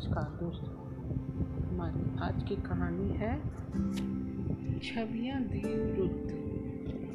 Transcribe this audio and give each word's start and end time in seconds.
नमस्कार 0.00 0.28
दोस्तों। 0.40 0.74
हमारी 1.68 2.02
आज 2.24 2.42
की 2.48 2.56
कहानी 2.56 3.08
है 3.16 3.32
छवियाँ 4.78 5.40
रुत 5.96 6.30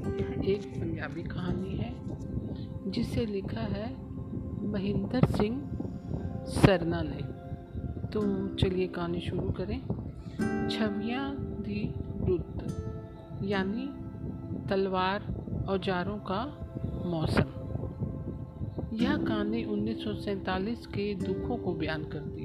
यह 0.10 0.52
एक 0.52 0.68
पंजाबी 0.76 1.24
कहानी 1.24 1.78
है, 1.78 1.90
जिसे 2.92 3.26
लिखा 3.26 3.62
है 3.62 3.90
महेंद्र 4.68 5.26
सिंह 5.28 5.58
सरना 6.54 7.02
ने 7.02 7.22
तो 8.14 8.22
चलिए 8.56 8.88
कहानी 8.88 9.22
शुरू 9.22 9.50
करें। 9.50 9.80
छवियाँ 10.70 11.30
दी 11.62 11.84
रुत 12.28 13.42
यानी 13.44 13.90
तलवार 14.70 15.20
औजारों 15.70 16.18
का 16.18 16.44
मौसम। 17.06 17.62
यह 18.94 19.16
कहानी 19.18 19.64
1947 19.64 20.86
के 20.88 21.14
दुखों 21.16 21.58
को 21.58 21.74
बयान 21.74 22.04
करती 22.04 22.45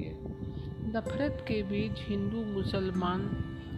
नफरत 0.95 1.45
के 1.47 1.63
बीच 1.63 1.91
हिंदू 1.97 2.37
मुसलमान 2.37 3.21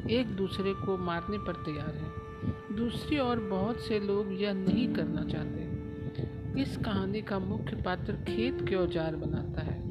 एक 0.09 0.27
दूसरे 0.27 0.73
को 0.73 0.97
मारने 0.97 1.37
पर 1.37 1.53
तैयार 1.53 1.95
हैं। 1.95 2.75
दूसरी 2.75 3.19
ओर 3.19 3.39
बहुत 3.39 3.79
से 3.79 3.99
लोग 3.99 4.41
यह 4.41 4.53
नहीं 4.53 4.93
करना 4.93 5.23
चाहते। 5.23 6.61
इस 6.61 6.77
कहानी 6.77 7.21
का 7.21 7.39
मुख्य 7.39 7.75
पात्र 7.75 8.13
खेत 8.13 8.65
के 8.69 8.75
औज़ार 8.75 9.15
बनाता 9.15 9.61
है। 9.61 9.81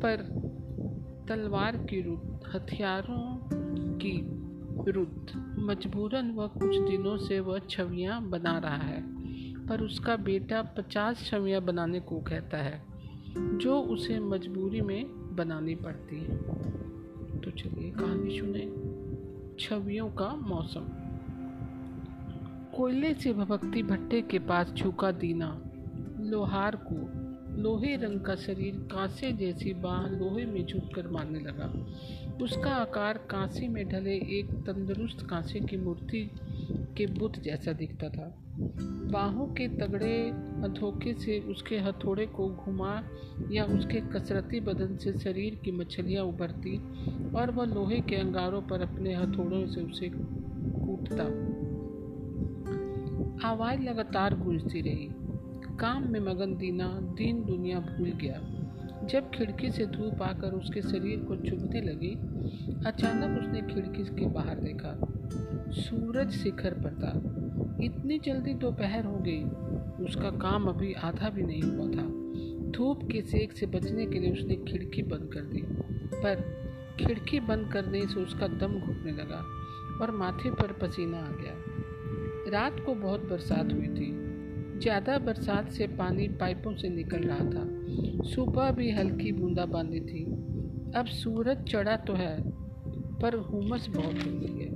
पर 0.00 0.16
तलवार 1.28 1.76
की 1.76 2.00
रुत 2.02 2.40
हथियारों 2.54 3.38
की 3.96 4.16
रुत 4.92 5.26
मजबूरन 5.58 6.30
वह 6.30 6.46
कुछ 6.46 6.78
दिनों 6.78 7.16
से 7.16 7.40
वह 7.40 7.58
छवियाँ 7.58 8.22
बना 8.22 8.58
रहा 8.58 8.76
है। 8.76 9.02
पर 9.66 9.80
उसका 9.80 10.16
बेटा 10.16 10.62
पचास 10.62 11.24
छवियाँ 11.24 11.62
बनाने 11.62 12.00
को 12.00 12.20
कहता 12.20 12.58
है। 12.58 12.82
जो 13.38 13.80
उसे 13.80 14.20
मजबूरी 14.20 14.80
में 14.80 15.23
बनानी 15.34 15.74
पड़ती 15.74 16.16
है। 16.16 16.36
तो 17.40 17.50
चलिए 17.50 17.90
कहानी 17.90 18.38
सुने। 18.38 18.94
छवियों 19.58 20.10
का 20.10 20.34
मौसम। 20.34 20.88
कोयले 22.76 23.14
से 23.14 23.32
भभकती 23.32 23.82
भट्टे 23.82 24.22
के 24.22 24.38
पास 24.38 24.72
झुका 24.72 25.10
दीना। 25.10 25.60
लोहार 26.20 26.76
को 26.92 27.23
लोहे 27.58 27.96
रंग 27.96 28.20
का 28.20 28.34
शरीर 28.34 28.74
कांसे 28.74 29.32
जैसी 29.32 29.74
बाह 29.74 30.06
लोहे 30.06 30.44
में 30.44 30.66
झुक 30.66 30.94
कर 30.94 31.08
मारने 31.08 31.38
लगा। 31.40 31.86
उसका 32.44 32.70
आकार 32.70 33.18
कांसे 33.18 33.68
में 33.68 33.88
ढले 33.88 34.14
एक 34.14 34.64
तंदुरुस्त 34.66 35.26
कांसे 35.30 35.60
की 35.60 35.76
मूर्ति 35.76 36.30
के 36.96 37.06
बुत 37.06 37.38
जैसा 37.38 37.72
दिखता 37.72 38.08
था। 38.08 38.38
बाहों 39.10 39.46
के 39.46 39.68
तगड़े 39.68 40.28
हथोके 40.32 41.14
से 41.14 41.40
उसके 41.40 41.78
हथौड़े 41.78 42.26
को 42.26 42.48
घुमा 42.48 43.02
या 43.52 43.64
उसके 43.64 44.00
कसरती 44.00 44.60
बदन 44.60 44.96
से 44.96 45.18
शरीर 45.18 45.54
की 45.54 45.70
मछलियाँ 45.70 46.24
उभरती 46.24 46.78
और 47.30 47.50
वह 47.50 47.64
लोहे 47.64 48.00
के 48.00 48.16
अंगारों 48.16 48.62
पर 48.62 48.80
अपने 48.80 49.14
हथौड़ों 49.14 49.66
से 49.66 49.80
उसे 49.80 50.10
कूटता। 50.14 51.24
आवाज़ 53.48 53.80
लगातार 53.80 54.34
गूंजती 54.34 54.80
रही। 54.80 55.23
काम 55.80 56.12
में 56.12 56.20
मगन 56.20 56.56
दीना 56.56 56.98
दीन 57.02 57.44
दुनिया 57.44 57.80
भूल 57.80 58.08
गया। 58.10 58.40
जब 59.06 59.30
खिड़की 59.30 59.70
से 59.70 59.86
धूप 59.86 60.22
आकर 60.22 60.52
उसके 60.52 60.82
शरीर 60.82 61.18
को 61.18 61.36
चुभने 61.36 61.80
लगी, 61.80 62.10
अचानक 62.86 63.38
उसने 63.38 63.60
खिड़की 63.60 64.02
के 64.04 64.26
बाहर 64.26 64.56
देखा। 64.56 65.12
सूरज 65.72 66.30
शिखर 66.30 66.70
पर 66.70 66.94
था। 66.94 67.20
इतनी 67.84 68.18
जल्दी 68.18 68.54
दोपहर 68.54 69.04
हो 69.04 69.16
गई। 69.16 69.44
उसका 70.04 70.30
काम 70.30 70.64
अभी 70.64 70.92
आधा 70.92 71.30
भी 71.30 71.42
नहीं 71.42 71.62
हुआ 71.62 71.86
था। 71.86 72.24
धूप 72.70 73.10
के 73.12 73.22
सेक 73.22 73.52
से 73.52 73.66
बचने 73.66 74.06
के 74.06 74.18
लिए 74.18 74.32
उसने 74.32 74.54
खिड़की 74.54 75.02
बंद 75.02 75.30
कर 75.32 75.40
दी। 75.40 75.62
पर 76.22 76.64
खिड़की 77.00 77.40
बंद 77.40 77.72
करने 77.72 78.06
से 78.06 78.20
उसका 78.20 78.48
दम 78.48 78.80
घुटने 78.80 79.12
लगा 79.12 79.44
और 80.02 80.10
माथे 80.10 80.50
पर 80.50 80.72
पसीना 80.72 81.18
आ 81.18 81.30
गया। 81.30 81.54
रात 82.50 82.76
को 82.86 82.94
बहुत 82.94 83.20
बरसात 83.20 83.72
हुई 83.72 83.88
थी। 83.88 84.23
ज़्यादा 84.84 85.18
बरसात 85.18 85.70
से 85.72 85.86
पानी 85.86 86.28
पाइपों 86.28 86.74
से 86.76 86.88
निकल 86.88 87.18
रहा 87.18 87.44
था। 87.44 88.24
सुबह 88.30 88.70
भी 88.70 88.90
हल्की 88.90 89.30
बूंदाबांदी 89.32 90.00
थी। 90.00 90.24
अब 90.96 91.06
सूरज 91.06 91.62
चढ़ा 91.64 91.96
तो 91.96 92.12
है, 92.12 92.36
पर 93.20 93.36
हुमस 93.36 93.86
बहुत 93.88 94.14
हो 94.14 94.30
गई 94.30 94.64
है। 94.64 94.72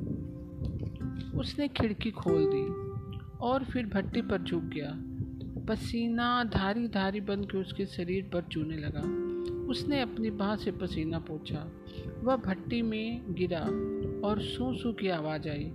उसने 1.39 1.69
खिड़की 1.69 2.11
खोल 2.11 2.47
दी 2.47 2.65
और 3.41 3.65
फिर 3.65 3.87
भट्टी 3.87 4.23
पर 4.23 4.43
झुक 4.43 4.63
गया। 4.63 4.93
पसीना 5.65 6.45
धारी 6.45 6.89
धारी 6.89 7.21
बन 7.21 7.43
के 7.43 7.59
उसके 7.59 7.87
शरीर 7.87 8.31
पर 8.33 8.43
चूने 8.43 8.77
लगा। 8.77 9.03
उसने 9.67 10.01
अपनी 10.01 10.31
बाह 10.31 10.57
से 10.57 10.71
पसीना 10.71 11.19
पोछा। 11.19 11.67
वह 12.23 12.37
भट्टी 12.37 12.83
में 12.83 13.35
गिरा 13.35 13.61
और 14.29 14.41
सू 14.41 14.73
सू 14.75 14.93
की 14.93 15.09
आवाज़ 15.09 15.49
आई। 15.49 15.71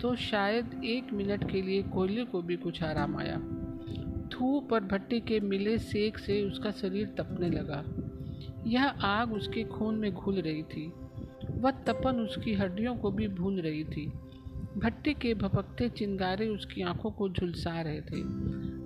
तो 0.00 0.14
शायद 0.16 0.80
एक 0.84 1.12
मिनट 1.12 1.50
के 1.50 1.62
लिए 1.62 1.82
कोयले 1.82 2.24
को 2.24 2.42
भी 2.42 2.56
कुछ 2.56 2.82
आराम 2.82 3.16
आया। 3.16 3.40
धूप 4.28 4.72
और 4.72 4.80
भट्टी 4.80 5.20
के 5.20 5.40
मिले 5.40 5.78
सेक 5.78 6.18
से 6.18 6.42
उसका 6.42 6.70
शरीर 6.70 7.06
तपने 7.06 7.50
लगा। 7.50 7.84
यह 8.66 8.84
आग 8.86 9.32
उसके 9.32 9.64
खून 9.64 9.94
में 9.94 10.12
घुल 10.12 10.34
रही 10.34 10.62
थी। 10.62 10.92
वह 11.50 11.70
तपन 11.70 12.20
उसकी 12.20 12.54
हड्डियों 12.54 12.96
को 12.96 13.10
भी 13.10 13.28
भून 13.28 13.58
रही 13.60 13.84
थी। 13.84 14.12
भट्टी 14.76 15.14
के 15.14 15.34
भपकते 15.34 15.88
चिंगारे 15.88 16.48
उसकी 16.48 16.82
आँखों 16.82 17.10
को 17.10 17.28
झुलसा 17.28 17.80
रहे 17.80 18.00
थे। 18.00 18.20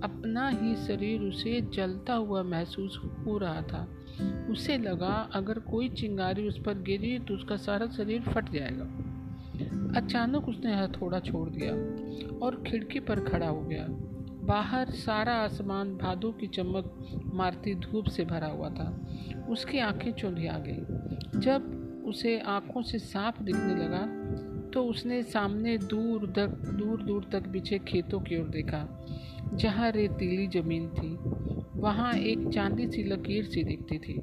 अपना 0.03 0.49
ही 0.49 0.75
शरीर 0.75 1.21
उसे 1.21 1.61
जलता 1.61 2.13
हुआ 2.13 2.43
महसूस 2.43 3.01
हो 3.25 3.37
रहा 3.37 3.61
था। 3.61 3.97
उसे 4.49 4.77
लगा, 4.77 5.29
अगर 5.33 5.59
कोई 5.59 5.89
चिंगारी 5.89 6.47
उस 6.47 6.61
पर 6.63 6.73
गिरी 6.73 7.19
तो 7.19 7.33
उसका 7.33 7.57
सारा 7.57 7.87
शरीर 7.87 8.21
फट 8.21 8.51
जाएगा। 8.51 8.83
अचानक 9.99 10.49
उसने 10.49 10.75
हथौड़ा 10.75 11.19
छोड़ 11.19 11.49
दिया 11.49 11.73
और 12.45 12.63
खिड़की 12.67 12.99
पर 12.99 13.19
खड़ा 13.19 13.47
हो 13.47 13.61
गया। 13.61 13.87
बाहर 14.43 14.89
सारा 14.89 15.33
आसमान 15.33 15.97
भादों 15.97 16.31
की 16.31 16.47
चमक 16.47 17.07
मारती 17.33 17.75
धूप 17.75 18.05
से 18.05 18.25
भरा 18.25 18.47
हुआ 18.47 18.69
था। 18.69 19.07
उसकी 19.49 19.79
आँखें 19.79 20.11
चुंधिया 20.11 20.63
गई। 20.67 20.85
जब 21.39 21.77
उसे 22.05 22.39
आँखों 22.39 22.81
से 22.81 22.99
साफ़ 22.99 23.43
दिखने 23.43 23.75
लगा 23.75 24.21
तो 24.73 24.83
उसने 24.83 25.23
सामने 25.23 25.77
दूर 25.77 26.27
तक, 26.27 26.47
दूर 26.47 27.01
दूर 27.01 27.25
तक 27.31 27.47
बिछे 27.47 27.79
खेतों 27.79 28.19
की 28.19 28.41
ओर 28.41 28.47
देखा, 28.47 29.05
जहाँ 29.53 29.91
रेतीली 29.91 30.47
ज़मीन 30.47 30.89
थी। 30.89 31.17
वहाँ 31.79 32.13
एक 32.13 32.49
चांदी 32.49 32.87
सी 32.87 33.03
लकीर 33.03 33.45
सी 33.45 33.63
दिखती 33.63 33.99
थी। 33.99 34.19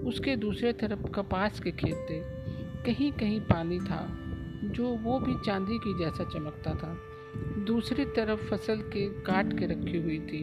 उसके 0.00 0.36
दूसरे 0.36 0.72
तरफ़ 0.72 1.02
कपास 1.02 1.60
के 1.60 1.70
खेत 1.70 2.06
थे। 2.10 2.20
कहीं 2.84 3.12
कहीं 3.12 3.40
पानी 3.40 3.78
था, 3.78 4.08
जो 4.64 4.88
वो 4.88 5.18
भी 5.18 5.34
चांदी 5.46 5.78
की 5.78 5.98
जैसा 5.98 6.24
चमकता 6.24 6.74
था। 6.74 6.98
दूसरी 7.66 8.04
तरफ़ 8.04 8.40
फ़सल 8.50 8.76
के 8.76 9.06
काट 9.22 9.58
के 9.58 9.66
रखी 9.66 9.98
हुई 9.98 10.18
थी। 10.18 10.42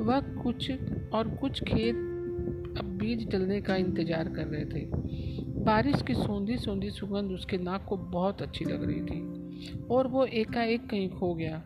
वह 0.00 0.20
कुछ 0.20 0.70
और 1.12 1.28
कुछ 1.28 1.62
खेत 1.64 1.94
अब 2.78 2.84
बीज 3.00 3.28
डलने 3.30 3.60
का 3.60 3.76
इंतज़ार 3.76 4.28
कर 4.28 4.46
रहे 4.46 4.64
थे। 4.64 4.84
बारिश 5.64 6.02
की 6.02 6.14
सौंधी 6.14 6.56
सौंधी 6.56 6.90
सुगंध 6.90 7.32
उसके 7.32 7.58
नाक 7.58 7.84
को 7.88 7.96
बहुत 7.96 8.42
अच्छी 8.42 8.64
लग 8.64 8.84
रही 8.84 9.00
थी 9.00 9.86
और 9.90 10.06
वो 10.06 10.24
एकाएक 10.24 10.86
कहीं 10.86 11.10
खो 11.10 11.34
गया। 11.34 11.62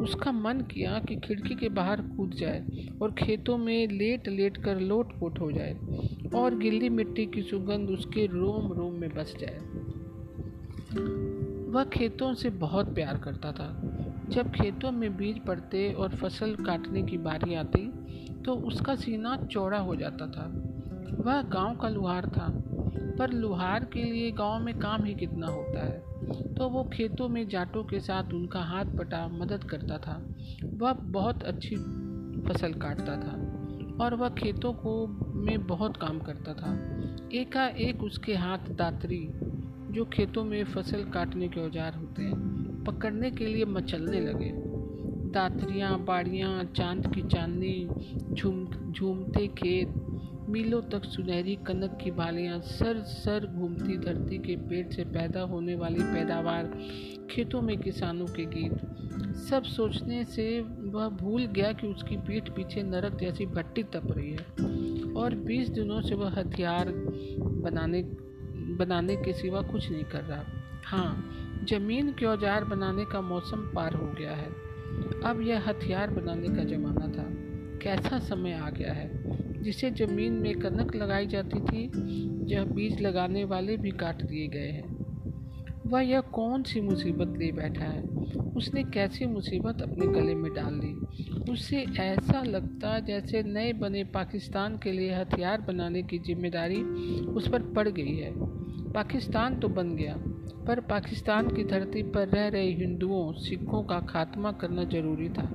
उसका 0.00 0.32
मन 0.32 0.60
किया 0.60 0.98
कि 0.98 1.16
खिड़की 1.16 1.54
के 1.54 1.68
बाहर 1.68 2.00
कूद 2.00 2.30
जाए 2.30 2.88
और 3.02 3.10
खेतों 3.10 3.56
में 3.58 3.88
लेट 3.88 4.28
लेट 4.28 4.56
कर 4.56 4.80
लोट 4.80 5.12
पोट 5.20 5.40
हो 5.40 5.52
जाए 5.52 5.74
और 6.34 6.58
गिल्ली 6.58 6.88
मिट्टी 6.88 7.26
की 7.26 7.42
सुगंध 7.42 7.90
उसके 7.90 8.26
रोम 8.26 8.72
रोम 8.72 8.94
में 8.94 9.08
बस 9.14 9.34
जाए। 9.40 9.58
वह 11.70 11.84
खेतों 11.84 12.34
से 12.34 12.50
बहुत 12.50 12.94
प्यार 12.94 13.18
करता 13.18 13.52
था। 13.52 13.93
जब 14.28 14.50
खेतों 14.52 14.90
में 14.90 15.16
बीज 15.16 15.38
पड़ते 15.44 15.92
और 15.92 16.08
फ़सल 16.08 16.54
काटने 16.56 17.02
की 17.02 17.18
बारी 17.18 17.54
आती 17.54 17.86
तो 18.44 18.54
उसका 18.54 18.94
सीना 18.94 19.36
चौड़ा 19.52 19.78
हो 19.78 19.96
जाता 19.96 20.26
था। 20.26 20.46
वह 21.24 21.42
गाँव 21.42 21.74
का 21.74 21.88
लुहार 21.88 22.26
था, 22.26 22.48
पर 23.18 23.32
लुहार 23.32 23.84
के 23.84 24.02
लिए 24.02 24.30
गाँव 24.30 24.64
में 24.64 24.78
काम 24.78 25.04
ही 25.04 25.14
कितना 25.14 25.46
होता 25.46 25.84
है। 25.84 26.02
तो 26.54 26.68
वो 26.68 26.84
खेतों 26.84 27.28
में 27.28 27.48
जाटों 27.48 27.84
के 27.84 28.00
साथ 28.00 28.32
उनका 28.32 28.60
हाथ 28.60 28.84
पटा 28.84 29.28
मदद 29.28 29.64
करता 29.64 29.98
था। 29.98 30.22
वह 30.74 30.92
बहुत 30.92 31.42
अच्छी 31.42 31.76
फ़सल 32.48 32.72
काटता 32.72 33.16
था 33.16 33.36
और 34.04 34.14
वह 34.14 34.28
खेतों 34.28 34.72
को 34.72 35.06
में 35.34 35.66
बहुत 35.66 35.96
काम 35.96 36.18
करता 36.18 36.54
था। 36.54 36.72
एकाएक 37.34 38.02
उसके 38.02 38.34
हाथ 38.34 38.58
दातरी, 38.58 39.28
जो 39.90 40.04
खेतों 40.04 40.44
में 40.44 40.64
फ़सल 40.64 41.04
काटने 41.04 41.48
के 41.48 41.60
औज़ार 41.60 41.94
होते 41.94 42.22
हैं। 42.22 42.53
पकड़ने 42.86 43.30
के 43.30 43.46
लिए 43.46 43.64
मचलने 43.64 44.20
लगे। 44.20 44.52
दातरियाँ, 45.30 46.04
बाड़ियाँ, 46.04 46.64
चाँद 46.64 47.14
की 47.14 47.22
चांदनी, 47.22 47.88
झूम, 48.32 48.68
झूमते 48.92 49.46
खेत, 49.46 49.94
मीलों 50.48 50.82
तक 50.82 51.04
सुनहरी 51.04 51.56
कनक 51.56 51.98
की 52.04 52.10
बालियाँ, 52.10 52.60
सर 52.60 52.98
सर 52.98 53.46
घूमती 53.46 53.96
धरती 53.96 54.38
के 54.38 54.56
पेट 54.56 54.92
से 54.92 55.04
पैदा 55.04 55.40
होने 55.40 55.74
वाली 55.74 56.00
पैदावार, 56.00 56.78
खेतों 57.30 57.62
में 57.62 57.78
किसानों 57.78 58.26
के 58.26 58.44
गीत। 58.44 58.72
सब 59.36 59.62
सोचने 59.62 60.24
से 60.24 60.60
वह 60.78 61.08
भूल 61.08 61.46
गया 61.46 61.72
कि 61.72 61.86
उसकी 61.86 62.16
पीठ 62.16 62.48
पीछे 62.48 62.82
नरक 62.82 63.14
जैसी 63.14 63.46
भट्टी 63.46 63.82
तप 63.82 64.02
रही 64.04 64.30
है। 64.30 64.74
और 65.12 65.34
20 65.34 65.68
दिनों 65.68 66.02
से 66.02 66.14
वह 66.14 66.30
हथियार 66.30 66.92
बनाने 67.40 68.02
बनाने 68.76 69.16
के 69.16 69.32
सिवा 69.32 69.62
कुछ 69.62 69.90
नहीं 69.90 70.04
कर 70.04 70.20
रहा। 70.20 70.44
हाँ 70.84 71.26
ज़मीन 71.62 72.12
के 72.12 72.26
औज़ार 72.26 72.64
बनाने 72.64 73.04
का 73.04 73.20
मौसम 73.20 73.56
पार 73.56 73.94
हो 73.94 74.06
गया 74.18 74.32
है। 74.32 74.48
अब 75.24 75.40
यह 75.40 75.68
हथियार 75.68 76.10
बनाने 76.10 76.48
का 76.48 76.64
ज़माना 76.64 77.06
था। 77.06 77.24
कैसा 77.82 78.18
समय 78.18 78.52
आ 78.52 78.70
गया 78.70 78.92
है? 78.92 79.10
जिसे 79.62 79.90
ज़मीन 79.90 80.32
में 80.32 80.58
कनक 80.58 80.96
लगाई 80.96 81.26
जाती 81.26 81.60
थी 81.60 81.90
जह 82.46 82.64
बीज 82.64 83.00
लगाने 83.00 83.44
वाले 83.44 83.76
भी 83.76 83.90
काट 83.90 84.22
दिए 84.22 84.48
गए 84.48 84.68
हैं। 84.68 84.94
वह 85.86 86.00
यह 86.00 86.20
कौन 86.20 86.62
सी 86.62 86.80
मुसीबत 86.80 87.38
ले 87.38 87.52
बैठा 87.52 87.84
है? 87.84 88.02
उसने 88.56 88.84
कैसी 88.84 89.26
मुसीबत 89.26 89.82
अपने 89.82 90.06
गले 90.06 90.34
में 90.34 90.52
डाल 90.54 90.74
ली? 90.74 90.94
उससे 91.52 91.86
ऐसा 92.00 92.42
लगता 92.42 92.98
जैसे 92.98 93.42
नए 93.42 93.72
बने 93.72 94.04
पाकिस्तान 94.04 94.78
के 94.78 94.92
लिए 94.92 95.14
हथियार 95.14 95.60
बनाने 95.60 96.02
की 96.02 96.18
ज़िम्मेदारी 96.18 96.82
उस 97.22 97.48
पर 97.48 97.62
पड़ 97.62 97.88
गई 97.88 98.16
है। 98.16 98.32
पाकिस्तान 98.92 99.58
तो 99.58 99.68
बन 99.68 99.96
गया। 99.96 100.16
पर 100.66 100.80
पाकिस्तान 100.80 101.48
की 101.48 101.64
धरती 101.64 102.02
पर 102.02 102.28
रह 102.28 102.48
रहे 102.48 102.70
हिंदुओं, 102.72 103.32
सिखों 103.32 103.82
का 103.82 104.00
खात्मा 104.00 104.52
करना 104.52 104.84
ज़रूरी 104.84 105.28
था। 105.28 105.48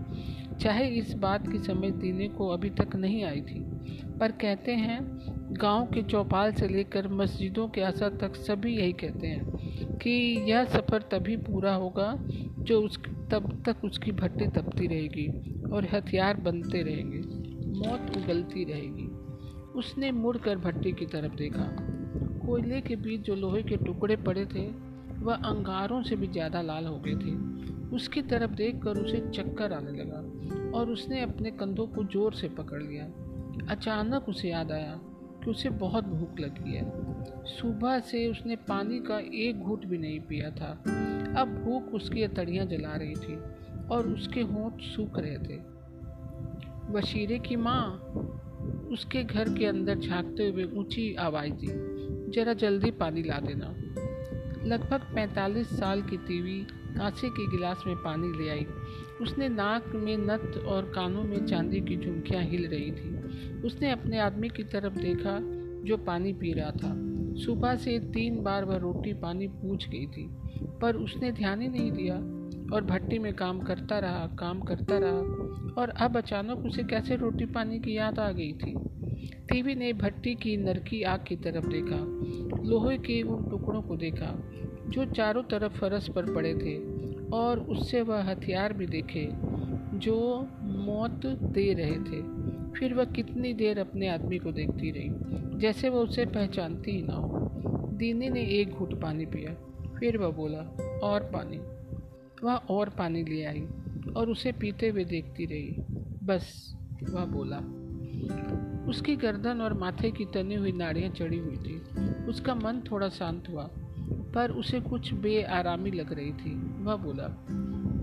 चाहे 0.61 0.87
इस 0.87 1.13
बात 1.13 1.47
की 1.51 1.57
समझ 1.57 1.91
देने 1.93 2.27
को 2.27 2.47
अभी 2.47 2.69
तक 2.69 2.95
नहीं 2.95 3.23
आई 3.23 3.41
थी, 3.41 3.59
पर 4.19 4.31
कहते 4.31 4.71
हैं, 4.71 4.99
गाँव 5.51 5.85
के 5.85 6.03
चौपाल 6.03 6.53
से 6.53 6.67
लेकर 6.67 7.07
मस्जिदों 7.07 7.67
के 7.67 7.81
असर 7.81 8.09
तक 8.09 8.35
सभी 8.35 8.77
यही 8.77 8.93
कहते 8.93 9.27
हैं 9.27 9.97
कि 9.97 10.11
यह 10.51 10.65
सफ़र 10.65 11.01
तभी 11.01 11.37
पूरा 11.37 11.73
होगा 11.75 12.13
जो 12.59 12.81
उस, 12.81 12.99
तब 13.31 13.63
तक 13.65 13.85
उसकी 13.85 14.11
भट्टी 14.11 14.47
तपती 14.47 14.87
रहेगी 14.87 15.27
और 15.71 15.87
हथियार 15.93 16.37
बनते 16.37 16.81
रहेंगे, 16.81 17.19
मौत 17.79 18.17
उगलती 18.17 18.63
रहेगी। 18.63 19.07
उसने 19.79 20.11
मुड़कर 20.11 20.57
भट्टी 20.57 20.91
की 20.91 21.05
तरफ़ 21.05 21.35
देखा। 21.35 21.88
कोयले 22.49 22.81
के 22.81 22.95
बीच 22.95 23.21
जो 23.21 23.35
लोहे 23.35 23.63
के 23.63 23.75
टुकड़े 23.77 24.15
पड़े 24.15 24.45
थे, 24.45 24.65
वह 25.23 25.33
अंगारों 25.33 26.03
से 26.03 26.15
भी 26.15 26.27
ज़्यादा 26.27 26.61
लाल 26.61 26.85
हो 26.85 26.99
गए 26.99 27.15
थे। 27.15 27.33
उसकी 27.95 28.21
तरफ़ 28.21 28.51
देखकर 28.51 28.97
उसे 28.97 29.19
चक्कर 29.35 29.73
आने 29.73 29.91
लगा 29.91 30.79
और 30.79 30.89
उसने 30.89 31.21
अपने 31.21 31.51
कंधों 31.51 31.87
को 31.87 32.03
ज़ोर 32.03 32.33
से 32.33 32.49
पकड़ 32.49 32.81
लिया। 32.83 33.05
अचानक 33.69 34.29
उसे 34.29 34.49
याद 34.49 34.71
आया 34.71 34.99
कि 35.43 35.49
उसे 35.51 35.69
बहुत 35.69 36.03
भूख 36.03 36.39
लगी 36.39 36.75
है। 36.75 36.83
सुबह 37.45 37.99
से 37.99 38.27
उसने 38.27 38.55
पानी 38.55 38.99
का 38.99 39.19
एक 39.19 39.59
घूट 39.59 39.85
भी 39.85 39.97
नहीं 39.97 40.19
पिया 40.19 40.49
था। 40.49 40.71
अब 41.41 41.61
भूख 41.65 41.93
उसकी 41.93 42.23
अतड़ियाँ 42.23 42.65
जला 42.65 42.95
रही 42.95 43.15
थी 43.15 43.37
और 43.91 44.07
उसके 44.07 44.41
होंठ 44.41 44.81
सूख 44.81 45.19
रहे 45.19 45.37
थे। 45.37 45.59
वशीरे 46.91 47.39
की 47.39 47.55
माँ 47.55 47.85
उसके 48.91 49.23
घर 49.23 49.53
के 49.53 49.65
अंदर 49.65 49.99
झांकते 49.99 50.47
हुए 50.47 50.63
ऊँची 50.63 51.15
आवाज़ 51.15 51.51
दी। 51.51 51.88
जरा 52.29 52.53
जल्दी 52.53 52.91
पानी 52.91 53.23
ला 53.23 53.39
देना। 53.39 53.75
लगभग 54.65 55.15
45 55.15 55.67
साल 55.67 56.01
की 56.01 56.17
तीवी 56.17 56.67
कांसे 56.71 57.29
के 57.29 57.47
गिलास 57.47 57.83
में 57.87 57.95
पानी 57.95 58.43
ले 58.43 58.49
आई। 58.49 58.65
उसने 59.21 59.49
नाक 59.49 59.91
में 59.95 60.17
नथ 60.17 60.57
और 60.57 60.91
कानों 60.95 61.23
में 61.23 61.45
चांदी 61.45 61.81
की 61.81 61.97
झुमकियाँ 61.97 62.43
हिल 62.43 62.67
रही 62.67 62.91
थी। 62.91 63.15
उसने 63.61 63.91
अपने 63.91 64.19
आदमी 64.19 64.49
की 64.49 64.63
तरफ़ 64.63 64.93
देखा, 64.93 65.39
जो 65.83 65.97
पानी 65.97 66.33
पी 66.33 66.53
रहा 66.53 66.71
था। 66.71 67.09
सुबह 67.35 67.75
से 67.75 67.99
तीन 67.99 68.43
बार 68.43 68.65
वह 68.65 68.77
रोटी 68.77 69.13
पानी 69.13 69.47
पूछ 69.47 69.89
गई 69.89 70.05
थी, 70.05 70.29
पर 70.81 70.95
उसने 70.95 71.31
ध्यान 71.31 71.61
ही 71.61 71.67
नहीं 71.67 71.91
दिया 71.91 72.15
और 72.75 72.83
भट्टी 72.83 73.19
में 73.19 73.33
काम 73.33 73.59
करता 73.59 73.99
रहा, 73.99 74.27
काम 74.39 74.61
करता 74.61 74.97
रहा 74.97 75.19
और 75.81 75.89
अब 75.89 76.17
अचानक 76.17 76.65
उसे 76.65 76.83
कैसे 76.83 77.15
रोटी 77.15 77.45
पानी 77.45 77.79
की 77.79 77.97
याद 77.97 78.19
आ 78.19 78.31
गई 78.31 78.53
थी? 78.53 78.75
टीवी 79.51 79.75
ने 79.75 79.93
भट्टी 79.93 80.35
की 80.35 80.57
नरकी 80.57 81.03
आग 81.03 81.23
की 81.27 81.35
तरफ़ 81.35 81.67
देखा, 81.67 81.97
लोहे 82.63 82.97
के 82.97 83.21
उन 83.21 83.49
टुकड़ों 83.49 83.81
को 83.81 83.97
देखा, 83.97 84.43
जो 84.87 85.05
चारों 85.05 85.43
तरफ़ 85.43 85.73
फरस 85.73 86.09
पर 86.09 86.33
पड़े 86.33 86.53
थे, 86.53 86.77
और 87.29 87.59
उससे 87.59 88.01
वह 88.01 88.23
हथियार 88.31 88.73
भी 88.73 88.85
देखे, 88.85 89.29
जो 89.97 90.47
मौत 90.61 91.25
दे 91.25 91.73
रहे 91.73 91.91
थे। 91.91 92.21
फिर 92.79 92.93
वह 92.93 93.05
कितनी 93.05 93.53
देर 93.53 93.79
अपने 93.79 94.07
आदमी 94.07 94.37
को 94.37 94.51
देखती 94.51 94.91
रही, 94.91 95.09
जैसे 95.59 95.89
वह 95.89 95.99
उसे 95.99 96.25
पहचानती 96.25 96.91
ही 96.91 97.01
ना 97.01 97.13
हो। 97.13 97.51
दीनी 97.93 98.29
ने 98.29 98.43
एक 98.43 98.69
घूट 98.69 99.01
पानी 99.01 99.25
पिया, 99.25 99.53
फिर 99.99 100.17
वह 100.17 100.29
बोला, 100.29 100.77
और 101.03 101.19
पानी। 101.19 101.57
वह 102.43 102.55
और 102.55 102.89
पानी 102.89 103.23
ले 103.23 103.43
आई, 103.43 103.67
और 104.15 104.29
उसे 104.29 104.51
पीते 104.51 104.87
हुए 104.87 105.03
देखती 105.03 105.45
रही। 105.45 105.75
बस, 106.23 106.75
वह 107.13 107.25
बोला 107.25 107.61
उसकी 108.89 109.15
गर्दन 109.15 109.61
और 109.61 109.73
माथे 109.73 110.11
की 110.11 110.25
तनी 110.25 110.55
हुई 110.55 110.71
नाड़ियाँ 110.71 111.09
चढ़ी 111.09 111.37
हुई 111.37 111.55
थी। 111.55 111.81
उसका 112.25 112.55
मन 112.55 112.83
थोड़ा 112.91 113.09
शांत 113.09 113.43
हुआ, 113.49 113.69
पर 114.33 114.51
उसे 114.51 114.79
कुछ 114.79 115.13
बेआरामी 115.13 115.91
लग 115.91 116.13
रही 116.13 116.33
थी। 116.33 116.83
वह 116.83 116.95
बोला, 116.95 117.45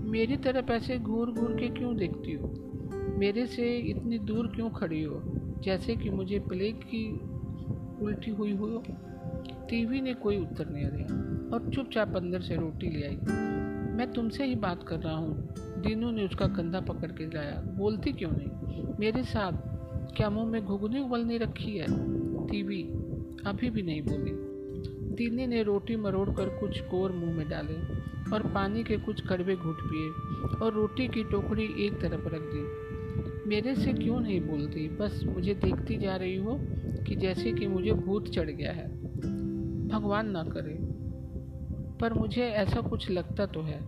मेरी 0.09 0.37
तरफ़ 0.37 0.71
ऐसे 0.71 0.97
घूर 0.97 1.31
घूर 1.31 1.53
के 1.59 1.67
क्यों 1.67 1.97
देखती 1.97 2.33
हो? 2.33 2.53
मेरे 3.19 3.45
से 3.45 3.77
इतनी 3.77 4.19
दूर 4.19 4.47
क्यों 4.47 4.69
खड़ी 4.69 5.03
हो? 5.03 5.21
जैसे 5.63 5.95
कि 5.95 6.09
मुझे 6.09 6.39
प्लेग 6.39 6.75
की 6.75 7.19
उल्टी 8.05 8.31
हुई 8.31 8.55
हो? 8.55 8.83
टीवी 9.69 10.01
ने 10.01 10.13
कोई 10.13 10.37
उत्तर 10.37 10.69
नहीं 10.69 10.85
दिया 10.85 11.05
और 11.55 11.71
चुपचाप 11.73 12.15
अंदर 12.15 12.41
से 12.41 12.55
रोटी 12.55 12.89
ले 12.89 13.07
आई। 13.07 13.15
मैं 13.93 14.13
तुमसे 14.15 14.45
ही 14.45 14.55
बात 14.55 14.83
कर 14.83 14.99
रहा 14.99 15.15
हूँ। 15.15 15.49
दीनू 15.59 16.11
ने 16.11 16.25
उसका 16.25 16.47
कंधा 16.47 16.79
पकड़ 16.79 17.11
के 17.11 17.25
लाया। 17.25 17.61
बोलती 17.65 18.11
क्यों 18.11 18.31
नहीं? 18.31 18.83
मेरे 18.99 19.23
साथ 19.23 19.76
क्या 20.17 20.29
मुँह 20.29 20.45
में 20.45 20.65
घुगनी 20.65 20.99
उबलनी 20.99 21.37
रखी 21.37 21.77
है। 21.77 21.85
टीवी 22.47 22.83
अभी 23.45 23.69
भी 23.69 23.81
नहीं 23.81 24.01
बोली। 24.01 24.31
दीनी 25.15 25.47
ने 25.47 25.63
रोटी 25.63 25.95
मरोड़ 25.95 26.29
कर 26.29 26.49
कुछ 26.49 26.81
कोर 26.81 27.11
मुँह 27.11 27.33
में 27.33 27.49
डाले 27.49 27.73
और 28.35 28.51
पानी 28.55 28.83
के 28.83 28.97
कुछ 28.97 29.27
कड़वे 29.27 29.55
घुट 29.55 29.77
पिए 29.81 30.09
और 30.65 30.73
रोटी 30.73 31.07
की 31.07 31.23
टोकरी 31.23 31.85
एक 31.85 32.01
तरफ़ 32.01 32.27
रख 32.27 32.41
दी। 32.41 32.87
मेरे 33.49 33.75
से 33.75 33.93
क्यों 33.93 34.19
नहीं 34.19 34.41
बोलती? 34.41 34.89
बस 34.89 35.23
मुझे 35.23 35.53
देखती 35.53 35.97
जा 35.97 36.15
रही 36.15 36.35
हो 36.35 36.59
कि 37.07 37.15
जैसे 37.15 37.51
कि 37.51 37.67
मुझे 37.67 37.91
भूत 37.91 38.29
चढ़ 38.29 38.49
गया 38.49 38.71
है। 38.71 38.87
भगवान 39.87 40.29
ना 40.29 40.43
करे। 40.43 40.77
पर 42.01 42.13
मुझे 42.13 42.43
ऐसा 42.43 42.81
कुछ 42.81 43.11
लगता 43.11 43.45
तो 43.45 43.61
है। 43.61 43.79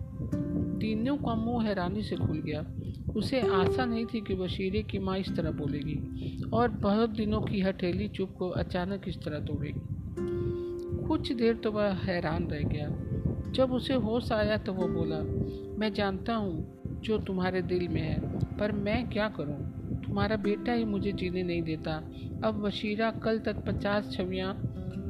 तीनों 0.78 1.16
का 1.16 1.34
मुँह 1.34 1.64
हैरानी 1.64 2.02
से 2.02 2.16
खुल 2.16 2.42
गया। 2.42 2.66
उसे 3.14 3.40
आशा 3.40 3.84
नहीं 3.84 4.04
थी 4.06 4.20
कि 4.20 4.34
बशीरे 4.34 4.82
की 4.82 4.98
माँ 4.98 5.18
इस 5.18 5.34
तरह 5.36 5.50
बोलेगी, 5.50 6.48
और 6.52 6.68
बहुत 6.82 7.10
दिनों 7.10 7.40
की 7.40 7.60
हथेली 7.60 8.08
चुप 8.08 8.34
को 8.38 8.48
अचानक 8.48 9.08
इस 9.08 9.16
तरह 9.22 9.40
तोड़ेगी 9.40 9.80
कुछ 11.06 11.32
देर 11.32 11.54
तो 11.54 11.70
वह 11.72 11.94
हैरान 12.02 12.46
रह 12.46 12.62
गया। 12.64 12.88
जब 13.52 13.72
उसे 13.72 13.94
होश 13.94 14.30
आया 14.32 14.56
तो 14.56 14.72
वह 14.72 14.86
बोला, 14.86 15.18
मैं 15.78 15.92
जानता 15.94 16.34
हूँ 16.34 17.00
जो 17.04 17.18
तुम्हारे 17.18 17.62
दिल 17.62 17.88
में 17.88 18.00
है, 18.00 18.20
पर 18.58 18.72
मैं 18.72 19.08
क्या 19.10 19.28
करूँ? 19.28 19.56
तुम्हारा 20.02 20.36
बेटा 20.36 20.72
ही 20.72 20.84
मुझे 20.84 21.12
जीने 21.12 21.42
नहीं 21.42 21.62
देता। 21.62 21.96
अब 22.44 22.62
वशीरा 22.64 23.10
कल 23.24 23.38
तक 23.38 23.64
पचास 23.66 24.12
छवियाँ 24.12 24.54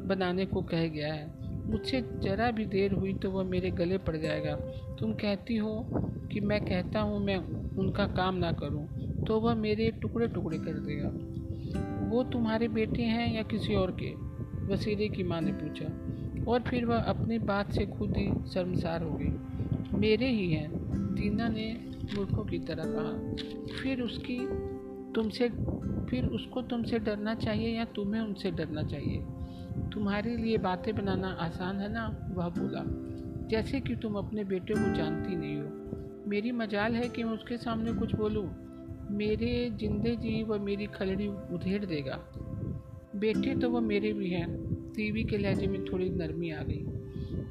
बनाने 0.07 0.45
को 0.45 0.61
कह 0.61 0.87
गया 0.87 1.13
है। 1.13 1.29
मुझसे 1.69 2.01
जरा 2.23 2.49
भी 2.51 2.65
देर 2.65 2.93
हुई 2.93 3.13
तो 3.13 3.31
वह 3.31 3.43
मेरे 3.43 3.71
गले 3.71 3.97
पड़ 3.97 4.15
जाएगा। 4.17 4.55
तुम 4.99 5.13
कहती 5.13 5.55
हो 5.55 5.73
कि 6.31 6.39
मैं 6.39 6.59
कहता 6.61 6.99
हूँ, 6.99 7.19
मैं 7.19 7.37
उनका 7.81 8.05
काम 8.05 8.35
ना 8.35 8.51
करूँ 8.51 8.87
तो 9.27 9.39
वह 9.39 9.55
मेरे 9.55 9.91
टुकड़े 9.91 10.27
टुकड़े 10.27 10.57
कर 10.57 10.73
देगा 10.73 11.31
वो 12.07 12.23
तुम्हारे 12.23 12.67
बेटे 12.67 13.03
हैं 13.03 13.35
या 13.35 13.43
किसी 13.43 13.75
और 13.75 13.97
के? 14.03 14.31
वसीले 14.73 15.09
की 15.09 15.23
माँ 15.23 15.41
ने 15.41 15.51
पूछा। 15.51 15.85
और 16.51 16.61
फिर 16.61 16.85
वह 16.85 16.97
अपनी 16.97 17.39
बात 17.39 17.71
से 17.71 17.85
खुद 17.85 18.17
ही 18.17 18.49
शर्मसार 18.49 19.03
हो 19.03 19.17
गई। 19.21 19.31
मेरे 19.97 20.29
ही 20.29 20.51
हैं, 20.51 20.71
दीना 21.15 21.47
ने 21.47 21.91
मूर्खों 22.15 22.45
की 22.45 22.59
तरह 22.59 22.83
कहा। 22.85 23.35
फिर 23.83 24.01
उसकी 24.01 24.39
तुमसे, 25.11 25.49
फिर 26.09 26.25
उसको 26.25 26.61
तुमसे 26.61 26.99
डरना 26.99 27.35
चाहिए 27.35 27.77
या 27.77 27.85
तुम्हें 27.85 28.21
उनसे 28.21 28.51
डरना 28.51 28.83
चाहिए? 28.83 29.17
तुम्हारे 29.89 30.37
लिए 30.37 30.57
बातें 30.57 30.95
बनाना 30.95 31.27
आसान 31.27 31.79
है 31.79 31.93
ना? 31.93 32.29
वह 32.33 32.49
बोला। 32.49 32.83
जैसे 33.47 33.79
कि 33.79 33.95
तुम 33.95 34.13
अपने 34.15 34.43
बेटे 34.43 34.73
को 34.73 34.95
जानती 34.95 35.35
नहीं 35.35 35.57
हो। 35.57 36.00
मेरी 36.31 36.51
मजाल 36.51 36.93
है 36.93 37.09
कि 37.09 37.23
मैं 37.23 37.33
उसके 37.33 37.57
सामने 37.57 37.93
कुछ 37.93 38.15
बोलूँ। 38.15 38.49
मेरे 39.11 39.69
जिंदे 39.69 40.15
जी 40.15 40.43
वह 40.43 40.57
मेरी 40.59 40.85
खलड़ी 40.85 41.27
उधेड़ 41.27 41.85
देगा। 41.85 42.19
बेटे 43.15 43.55
तो 43.55 43.69
वह 43.69 43.79
मेरे 43.79 44.13
भी 44.13 44.29
हैं। 44.29 44.75
टीवी 44.95 45.23
के 45.23 45.37
लहजे 45.37 45.67
में 45.67 45.85
थोड़ी 45.85 46.09
नरमी 46.09 46.51
आ 46.51 46.63
गई। 46.63 46.85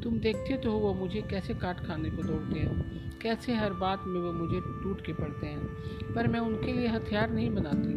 तुम 0.02 0.20
देखते 0.20 0.56
तो 0.56 0.72
हो 0.72 0.78
वो 0.78 0.94
मुझे 0.94 1.22
कैसे 1.22 1.54
काट 1.54 1.80
खाने 1.86 2.10
को 2.10 2.22
दौड़ते 2.22 2.58
हैं। 2.60 3.00
कैसे 3.18 3.54
हर 3.54 3.72
बात 3.72 4.04
में 4.06 4.20
वो 4.20 4.32
मुझे 4.32 4.60
टूट 4.60 5.06
के 5.06 5.12
पड़ते 5.12 5.46
हैं। 5.46 5.66
पर 6.14 6.28
मैं 6.28 6.40
उनके 6.40 6.72
लिए 6.72 6.86
हथियार 6.86 7.30
नहीं 7.30 7.50
बनाती। 7.50 7.92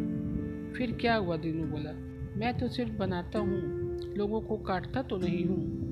फिर 0.78 0.92
क्या 0.92 1.16
हुआ, 1.16 1.38
दीनू 1.38 1.64
बोला। 1.64 1.92
मैं 2.40 2.58
तो 2.60 2.68
सिर्फ़ 2.68 2.94
बनाता 2.94 3.40
हूँ। 3.40 3.62
लोगों 4.18 4.42
को 4.42 4.58
काटता 4.58 5.02
तो 5.02 5.18
नहीं 5.18 5.46
हूँ। 5.46 5.84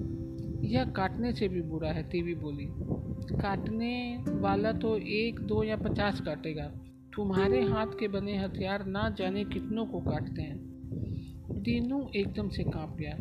यह 0.63 0.85
काटने 0.85 1.33
से 1.33 1.47
भी 1.47 1.61
बुरा 1.61 1.89
है, 1.89 2.03
टीवी 2.03 2.35
बोली। 2.35 2.71
काटने 3.31 4.23
वाला 4.29 4.71
तो 4.71 4.97
एक, 4.97 5.39
दो 5.39 5.63
या 5.63 5.75
पचास 5.75 6.21
काटेगा। 6.21 6.71
तुम्हारे 7.15 7.61
हाथ 7.61 7.87
के 7.99 8.07
बने 8.07 8.37
हथियार 8.37 8.85
ना 8.85 9.09
जाने 9.09 9.43
कितनों 9.43 9.85
को 9.85 10.01
काटते 10.01 10.41
हैं। 10.41 10.59
दीनू 11.61 12.09
एकदम 12.15 12.49
से 12.49 12.63
काँप 12.63 12.97
गया। 12.99 13.17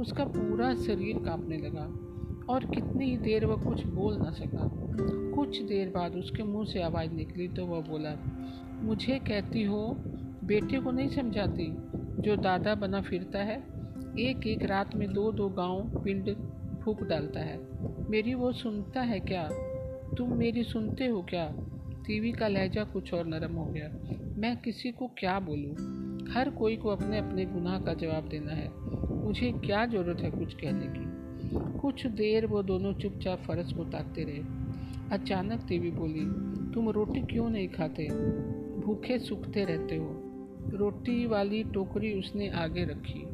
उसका 0.00 0.24
पूरा 0.24 0.74
शरीर 0.74 1.16
कांपने 1.18 1.58
लगा 1.58 1.84
और 2.54 2.64
कितनी 2.64 3.10
ही 3.10 3.16
देर 3.16 3.46
वह 3.46 3.64
कुछ 3.64 3.86
बोल 3.86 4.16
ना 4.16 4.30
सका। 4.30 4.70
कुछ 5.34 5.62
देर 5.62 5.88
बाद 5.88 6.14
उसके 6.14 6.42
मुँह 6.42 6.64
से 6.64 6.82
आवाज़ 6.82 7.10
निकली 7.10 7.48
तो 7.48 7.66
वह 7.66 7.80
बोला, 7.80 8.16
मुझे 8.82 9.18
कहती 9.18 9.62
हो, 9.62 9.96
बेटे 10.44 10.80
को 10.80 10.90
नहीं 10.90 11.08
समझाती? 11.08 11.74
जो 12.22 12.36
दादा 12.36 12.74
बना 12.74 13.00
फिरता 13.00 13.38
है 13.38 13.56
एक 14.18 14.46
एक 14.46 14.64
रात 14.64 14.94
में 14.94 15.12
दो 15.12 15.32
दो 15.32 15.48
गाँव, 15.48 16.02
पिंड 16.04 16.36
फूक 16.84 17.02
डालता 17.02 17.40
है। 17.40 17.60
मेरी 18.10 18.34
वो 18.34 18.52
सुनता 18.52 19.00
है 19.00 19.20
क्या? 19.20 19.48
तुम 20.18 20.36
मेरी 20.36 20.62
सुनते 20.62 21.06
हो 21.06 21.22
क्या? 21.22 21.54
टीवी 22.06 22.32
का 22.32 22.48
लहजा 22.48 22.84
कुछ 22.84 23.14
और 23.14 23.26
नरम 23.26 23.52
हो 23.52 23.64
गया। 23.64 23.88
मैं 24.36 24.56
किसी 24.56 24.90
को 24.92 25.06
क्या 25.06 25.40
बोलूँ? 25.40 25.74
हर 26.32 26.50
कोई 26.50 26.76
को 26.76 26.88
अपने 26.88 27.18
अपने 27.18 27.44
गुनाह 27.44 27.80
का 27.80 27.94
जवाब 27.94 28.28
देना 28.28 28.52
है। 28.52 28.68
मुझे 29.24 29.52
क्या 29.52 29.86
ज़रूरत 29.86 30.20
है 30.20 30.30
कुछ 30.30 30.54
कहने 30.54 30.86
की? 30.86 31.24
कुछ 31.78 32.06
देर 32.06 32.46
वो 32.46 32.62
दोनों 32.62 32.94
चुपचाप 32.94 33.38
फर्श 33.38 33.72
को 33.72 33.84
ताकते 33.84 34.24
रहे। 34.24 34.64
अचानक 35.18 35.60
देवी 35.60 35.90
बोली, 35.90 36.24
तुम 36.74 36.88
रोटी 36.88 37.20
क्यों 37.20 37.50
नहीं 37.50 37.68
खाते? 37.68 38.08
भूखे 38.80 39.18
सूखते 39.18 39.64
रहते 39.64 39.96
हो। 39.96 40.22
रोटी 40.70 41.26
वाली 41.26 41.64
टोकरी 41.64 42.12
उसने 42.18 42.48
आगे 42.48 42.84
रखी। 42.84 43.33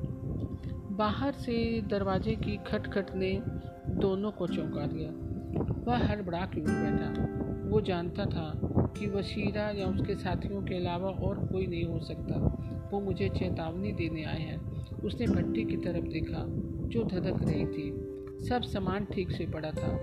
बाहर 1.00 1.32
से 1.32 1.82
दरवाजे 1.90 2.34
की 2.36 2.56
खटखट 2.56 3.14
ने 3.14 3.42
दोनों 3.88 4.30
को 4.30 4.46
चौंका 4.46 4.86
दिया। 4.86 5.10
वह 5.84 6.06
हड़बड़ा 6.06 6.38
के 6.38 6.60
उठ 6.60 6.68
बैठा। 6.68 7.24
वो 7.68 7.80
जानता 7.80 8.24
था 8.26 8.60
कि 8.98 9.06
वशीरा 9.06 9.70
या 9.70 9.86
उसके 9.86 10.14
साथियों 10.14 10.62
के 10.62 10.74
अलावा 10.74 11.08
और 11.08 11.46
कोई 11.46 11.66
नहीं 11.66 11.84
हो 11.84 12.00
सकता। 12.00 12.34
वो 12.92 13.00
मुझे 13.00 13.28
चेतावनी 13.28 13.92
देने 13.92 14.24
आए 14.24 14.40
हैं। 14.40 14.86
उसने 15.00 15.26
भट्टी 15.26 15.64
की 15.64 15.76
तरफ़ 15.76 16.04
देखा, 16.04 16.44
जो 16.88 17.04
धधक 17.04 17.42
रही 17.42 17.66
थी। 17.66 17.88
सब 18.48 18.62
सामान 18.62 19.04
ठीक 19.04 19.30
से 19.30 19.46
पड़ा 19.46 19.70
था। 19.70 19.96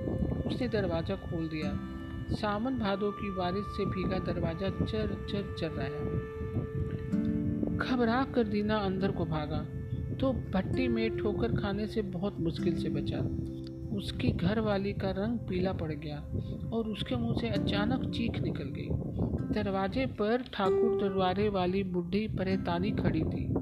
उसने 0.47 0.67
दरवाज़ा 0.67 1.15
खोल 1.15 1.47
दिया। 1.47 1.79
सावन 2.35 2.79
भादों 2.79 3.11
की 3.11 3.31
बारिश 3.31 3.65
से 3.67 3.85
भीगा 3.85 4.19
दरवाज़ा 4.19 4.69
चर 4.69 5.25
चर 5.29 5.55
चर 5.59 5.71
रहा 5.71 5.89
घबरा 7.85 8.23
कर 8.35 8.43
दीना 8.43 8.75
अंदर 8.75 9.11
को 9.11 9.25
भागा। 9.25 9.65
तो 10.19 10.33
भट्टी 10.53 10.87
में 10.87 11.17
ठोकर 11.17 11.51
खाने 11.51 11.87
से 11.87 12.01
बहुत 12.01 12.39
मुश्किल 12.39 12.75
से 12.75 12.89
बचा। 12.89 13.19
उसकी 13.97 14.31
घर 14.31 14.59
वाली 14.59 14.93
का 14.93 15.11
रंग 15.11 15.39
पीला 15.39 15.73
पड़ 15.73 15.91
गया 15.91 16.19
और 16.73 16.87
उसके 16.87 17.15
मुँह 17.15 17.39
से 17.41 17.49
अचानक 17.49 18.09
चीख 18.11 18.39
निकल 18.39 18.63
गई। 18.63 18.87
दरवाजे 19.53 20.05
पर 20.05 20.43
ठाकुर 20.53 21.01
दरबारे 21.01 21.49
वाली 21.49 21.83
बुढ़ी 21.83 22.27
परेतानी 22.27 22.91
खड़ी 22.91 23.21
थी। 23.21 23.53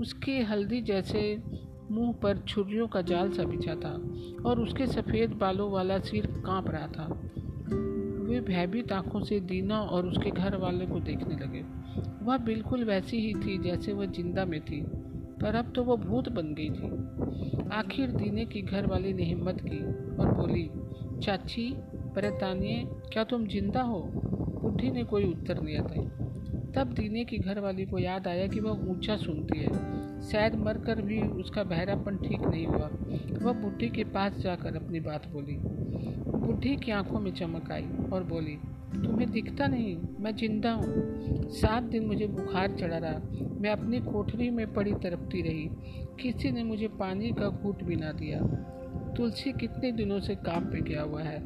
उसके 0.00 0.32
हल्दी 0.42 0.80
जैसे 0.82 1.42
मुँह 1.90 2.12
पर 2.12 2.38
छुरियों 2.38 2.88
का 2.88 3.02
जाल 3.02 3.30
सा 3.30 3.44
बिछा 3.44 3.74
था 3.74 3.92
और 4.48 4.60
उसके 4.60 4.86
सफ़ेद 4.86 5.30
बालों 5.30 5.70
वाला 5.70 5.98
सिर 5.98 6.26
काँप 6.26 6.68
रहा 6.68 6.86
था। 6.86 7.06
वे 8.28 8.40
भयभीत 8.40 8.92
आँखों 8.92 9.20
से 9.20 9.40
दीना 9.40 9.80
और 9.80 10.06
उसके 10.06 10.30
घर 10.30 10.56
वाले 10.56 10.86
को 10.86 11.00
देखने 11.00 11.34
लगे। 11.34 11.62
वह 12.24 12.36
बिल्कुल 12.36 12.84
वैसी 12.84 13.16
ही 13.16 13.34
थी 13.34 13.58
जैसे 13.58 13.92
वह 13.92 14.06
ज़िंदा 14.06 14.44
में 14.44 14.60
थी। 14.60 14.84
पर 15.42 15.54
अब 15.54 15.72
तो 15.76 15.84
वो 15.84 15.96
भूत 15.96 16.28
बन 16.28 16.54
गई 16.54 16.70
थी। 16.70 17.14
आखिर 17.74 18.10
दीने 18.10 18.44
की 18.44 18.62
घर 18.62 18.86
वाली 18.86 19.12
ने 19.12 19.24
हिम्मत 19.24 19.60
की 19.60 19.84
और 20.16 20.34
बोली, 20.34 20.70
चाची, 21.22 21.74
परतानिए, 22.16 22.84
क्या 23.12 23.24
तुम 23.24 23.46
ज़िंदा 23.46 23.82
हो? 23.82 24.00
बुढ़ी 24.62 24.90
ने 24.90 25.04
कोई 25.04 25.24
उत्तर 25.24 25.54
दिया। 25.54 25.82
था 25.82 26.24
तब 26.74 26.92
दीने 26.92 27.24
की 27.24 27.38
घर 27.38 27.60
वाली 27.60 27.84
को 27.86 27.98
याद 27.98 28.28
आया 28.28 28.46
कि 28.46 28.60
वह 28.60 28.70
ऊँचा 28.70 29.16
सुनती 29.16 29.58
है। 29.58 30.03
शायद 30.32 30.54
मरकर 30.54 31.02
भी 31.02 31.20
उसका 31.22 31.64
बहरापन 31.64 32.16
ठीक 32.16 32.40
नहीं 32.40 32.66
हुआ। 32.66 32.90
वह 33.42 33.52
बुढ़ी 33.52 33.88
के 33.88 34.04
पास 34.04 34.36
जाकर 34.36 34.76
अपनी 34.76 35.00
बात 35.00 35.28
बोली। 35.28 35.56
बुढ़ी 36.38 36.76
की 36.76 36.92
आँखों 36.92 37.20
में 37.20 37.32
चमक 37.32 37.72
आई 37.72 37.88
और 38.12 38.24
बोली, 38.24 38.58
तुम्हें 38.94 39.30
दिखता 39.30 39.66
नहीं, 39.66 39.96
मैं 40.20 40.36
ज़िंदा 40.36 40.72
हूँ। 40.72 40.94
सात 41.50 41.82
दिन 41.82 42.06
मुझे 42.06 42.26
बुखार 42.26 42.70
चढ़ा 42.70 42.98
रहा। 42.98 43.20
मैं 43.60 43.70
अपनी 43.70 44.00
कोठरी 44.00 44.50
में 44.50 44.72
पड़ी 44.74 44.92
तरपती 44.92 45.42
रही। 45.42 45.68
किसी 46.22 46.50
ने 46.50 46.64
मुझे 46.64 46.88
पानी 46.88 47.30
का 47.30 47.48
घूट 47.48 47.82
भी 47.82 47.96
ना 47.96 48.12
दिया। 48.12 48.40
तुलसी 49.16 49.52
कितने 49.52 49.92
दिनों 49.92 50.20
से 50.20 50.34
काम 50.34 50.64
पे 50.64 50.80
गया 50.80 51.02
हुआ 51.02 51.22
है। 51.22 51.42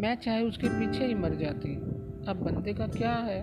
मैं 0.00 0.14
चाहे 0.14 0.42
उसके 0.42 0.68
पीछे 0.68 1.06
ही 1.06 1.14
मर 1.14 1.34
जाती। 1.34 1.74
अब 2.28 2.36
बंदे 2.36 2.74
का 2.74 2.86
क्या 2.86 3.12
है? 3.12 3.40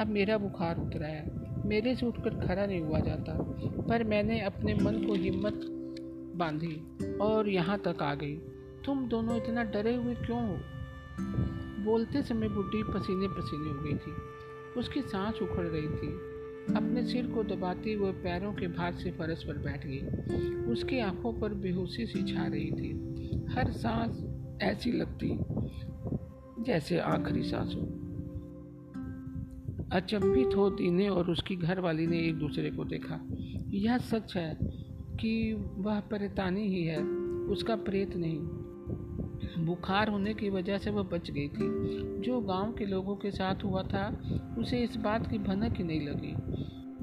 अब 0.00 0.06
मेरा 0.06 0.38
बुखार 0.38 0.76
उतरा 0.78 1.06
है। 1.06 1.39
मेरे 1.70 1.94
से 1.94 2.06
उठकर 2.06 2.46
खड़ा 2.46 2.66
नहीं 2.66 2.80
हुआ 2.80 2.98
जाता, 2.98 3.32
पर 3.88 4.04
मैंने 4.04 4.40
अपने 4.40 4.74
मन 4.74 5.04
को 5.06 5.14
हिम्मत 5.14 5.60
बांधी 6.36 7.06
और 7.20 7.48
यहाँ 7.48 7.78
तक 7.78 8.02
आ 8.02 8.14
गई। 8.14 8.36
तुम 8.84 9.08
दोनों 9.08 9.36
इतना 9.36 9.62
डरे 9.62 9.94
हुए 9.94 10.14
क्यों 10.14 10.48
हो? 10.48 10.58
बोलते 11.84 12.22
समय 12.22 12.48
बुढ़ी 12.48 12.82
पसीने 12.82 13.28
पसीने 13.28 13.70
हो 13.70 13.84
गई 13.84 13.94
थी। 13.94 14.16
उसकी 14.80 15.02
सांस 15.02 15.42
उखड़ 15.42 15.66
गई 15.66 15.88
थी। 15.88 16.30
अपने 16.76 17.06
सिर 17.06 17.26
को 17.26 17.42
दबाती 17.44 17.92
हुए 17.92 18.12
पैरों 18.12 18.52
के 18.52 18.66
भार 18.66 18.94
से 18.94 19.10
फर्श 19.10 19.44
पर 19.44 19.58
बैठ 19.58 19.86
गई। 19.86 20.00
उसकी 20.72 20.98
आँखों 20.98 21.32
पर 21.32 21.54
बेहोशी 21.54 22.06
सी 22.06 22.34
छा 22.34 22.46
रही 22.46 22.70
थी। 22.70 22.90
हर 23.48 23.70
सांस 23.70 24.24
ऐसी 24.62 24.92
लगती 24.92 25.38
जैसे 26.62 26.98
आखिरी 26.98 27.42
सांस। 27.42 27.74
हो 27.74 27.99
अचंभित 29.92 30.56
हो 30.56 30.70
दीने 30.70 31.08
और 31.08 31.30
उसकी 31.30 31.56
घर 31.56 31.80
वाली 31.80 32.06
ने 32.06 32.18
एक 32.18 32.34
दूसरे 32.34 32.70
को 32.70 32.84
देखा। 32.84 33.20
यह 33.68 33.98
सच 33.98 34.36
है 34.36 34.58
कि 35.20 35.54
वह 35.78 36.00
परेतानी 36.00 36.68
ही 36.68 36.84
है, 36.84 37.02
उसका 37.48 37.76
प्रेत 37.76 38.16
नहीं। 38.16 38.38
बुखार 39.66 40.08
होने 40.08 40.34
की 40.34 40.50
वजह 40.50 40.78
से 40.78 40.90
वह 40.90 41.02
बच 41.02 41.30
गई 41.30 41.48
थी। 41.48 41.68
जो 42.20 42.40
गाँव 42.40 42.72
के 42.72 42.86
लोगों 42.86 43.16
के 43.16 43.30
साथ 43.30 43.64
हुआ 43.64 43.82
था, 43.82 44.20
उसे 44.58 44.78
इस 44.78 44.96
बात 44.96 45.30
की 45.30 45.38
भनक 45.38 45.76
ही 45.76 45.84
नहीं 45.84 46.08
लगी। 46.08 46.34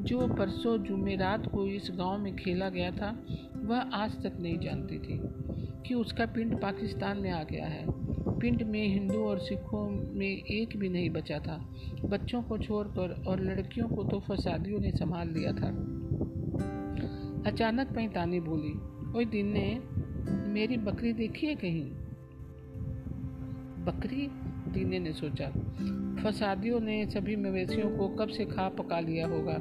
जो 0.04 0.28
परसों 0.28 0.78
जुमेरात 0.78 1.52
को 1.52 1.68
इस 1.68 1.92
गाँव 1.96 2.18
में 2.18 2.36
खेला 2.36 2.70
गया 2.70 2.92
था, 2.92 3.26
वह 3.56 3.80
आज 3.80 4.24
तक 4.24 4.38
नहीं 4.40 4.60
जानती 4.60 5.00
थी 5.00 5.22
कि 5.88 5.94
उसका 5.94 6.26
पिंड 6.26 6.62
पाकिस्तान 6.62 7.18
में 7.18 7.32
आ 7.32 7.44
गया 7.44 7.66
है। 7.66 8.07
पिंड 8.42 8.62
में 8.62 8.88
हिंदू 8.88 9.24
और 9.24 9.40
सिखों 9.40 9.88
में 10.16 10.28
एक 10.28 10.78
भी 10.78 10.90
नहीं 10.90 11.10
बचा 11.10 11.40
था। 11.40 11.58
बच्चों 12.06 12.42
को 12.42 12.58
छोड़कर 12.58 13.24
और 13.28 13.42
लड़कियों 13.42 13.88
को 13.88 14.04
तो 14.04 14.20
फसादियों 14.20 14.80
ने 14.80 14.92
संभाल 14.92 15.30
लिया 15.30 15.52
था। 15.52 15.70
अचानक 17.48 17.92
पैंतानी 17.92 18.40
बोली, 18.40 18.74
ओए 19.18 19.26
दिन 19.26 19.48
ने 19.48 19.82
मेरी 20.50 20.78
बकरी 20.78 21.14
देखी 21.14 21.48
है 21.48 21.56
कहीं? 21.56 21.90
बकरी? 23.86 24.30
दीने 24.68 25.00
ने 25.00 25.14
सोचा, 25.14 25.50
फसादियों 26.24 26.80
ने 26.80 27.06
सभी 27.06 27.36
मवेशियों 27.36 27.90
को 27.98 28.08
कब 28.16 28.28
से 28.28 28.46
खा 28.46 28.70
पका 28.70 29.00
लिया 29.00 29.28
होगा? 29.28 29.58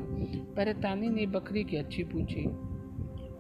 परेतानी 0.56 1.08
ने 1.08 1.26
बकरी 1.26 1.64
की 1.64 1.76
अच्छी 1.76 2.04
पूछी, 2.04 2.44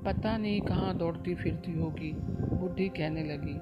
पता 0.04 0.36
नहीं 0.36 0.60
कहाँ 0.60 0.96
दौड़ती 0.96 1.34
फिरती 1.34 1.72
होगी 1.72 2.12
बुढ़ी 2.56 2.88
कहने 2.88 3.22
लगी। 3.24 3.58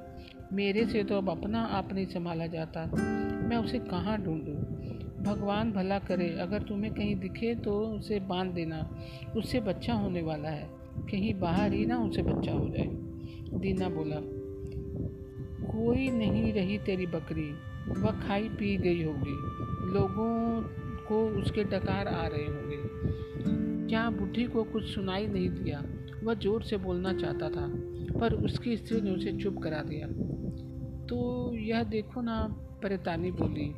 मेरे 0.54 0.86
से 0.86 1.04
तो 1.04 1.16
अब 1.16 1.30
अपना 1.30 1.62
आप 1.62 1.92
नहीं 1.92 2.06
संभाला 2.06 2.46
जाता। 2.46 2.86
मैं 3.48 3.56
उसे 3.56 3.78
कहाँ 3.78 4.18
ढूंढूं? 4.18 4.54
भगवान 5.24 5.72
भला 5.72 5.98
करे, 5.98 6.36
अगर 6.40 6.62
तुम्हें 6.62 6.94
कहीं 6.94 7.16
दिखे 7.16 7.54
तो 7.54 7.80
उसे 7.80 8.20
बाँध 8.20 8.50
देना। 8.50 8.98
उससे 9.36 9.60
बच्चा 9.60 9.94
होने 9.94 10.22
वाला 10.22 10.48
है। 10.48 10.70
कहीं 11.10 11.40
बाहर 11.40 11.72
ही 11.72 11.86
ना 11.86 11.98
उसे 11.98 12.22
बच्चा 12.22 12.52
हो 12.52 12.68
जाए। 12.68 12.88
दीना 13.58 13.88
बोला, 13.88 14.16
कोई 15.66 16.10
नहीं 16.10 16.52
रही 16.52 16.78
तेरी 16.78 17.06
बकरी। 17.06 17.50
वह 18.00 18.10
खाई 18.10 18.48
पी 18.48 18.76
गई 18.76 19.02
होगी। 19.02 19.36
लोगों 19.94 20.62
को 21.08 21.42
उसके 21.42 21.64
डकार 21.64 22.08
आ 22.08 22.26
रहे 22.26 22.44
होंगे। 22.44 22.76
क्या 23.88 24.10
बुढ़ी 24.10 24.44
को 24.44 24.64
कुछ 24.64 24.94
सुनाई 24.94 25.26
नहीं 25.26 25.48
दिया? 25.48 25.82
वह 26.24 26.34
ज़ोर 26.34 26.62
से 26.62 26.76
बोलना 26.76 27.12
चाहता 27.12 27.48
था, 27.48 27.66
पर 28.20 28.32
उसकी 28.32 28.76
स्त्री 28.76 29.00
ने 29.00 29.10
उसे 29.10 29.32
चुप 29.32 29.58
करा 29.58 29.82
दिया। 29.82 30.06
तो 31.14 31.54
यह 31.56 31.82
देखो 31.82 32.20
ना, 32.20 32.48
परेतानी 32.82 33.30
बोली। 33.30 33.74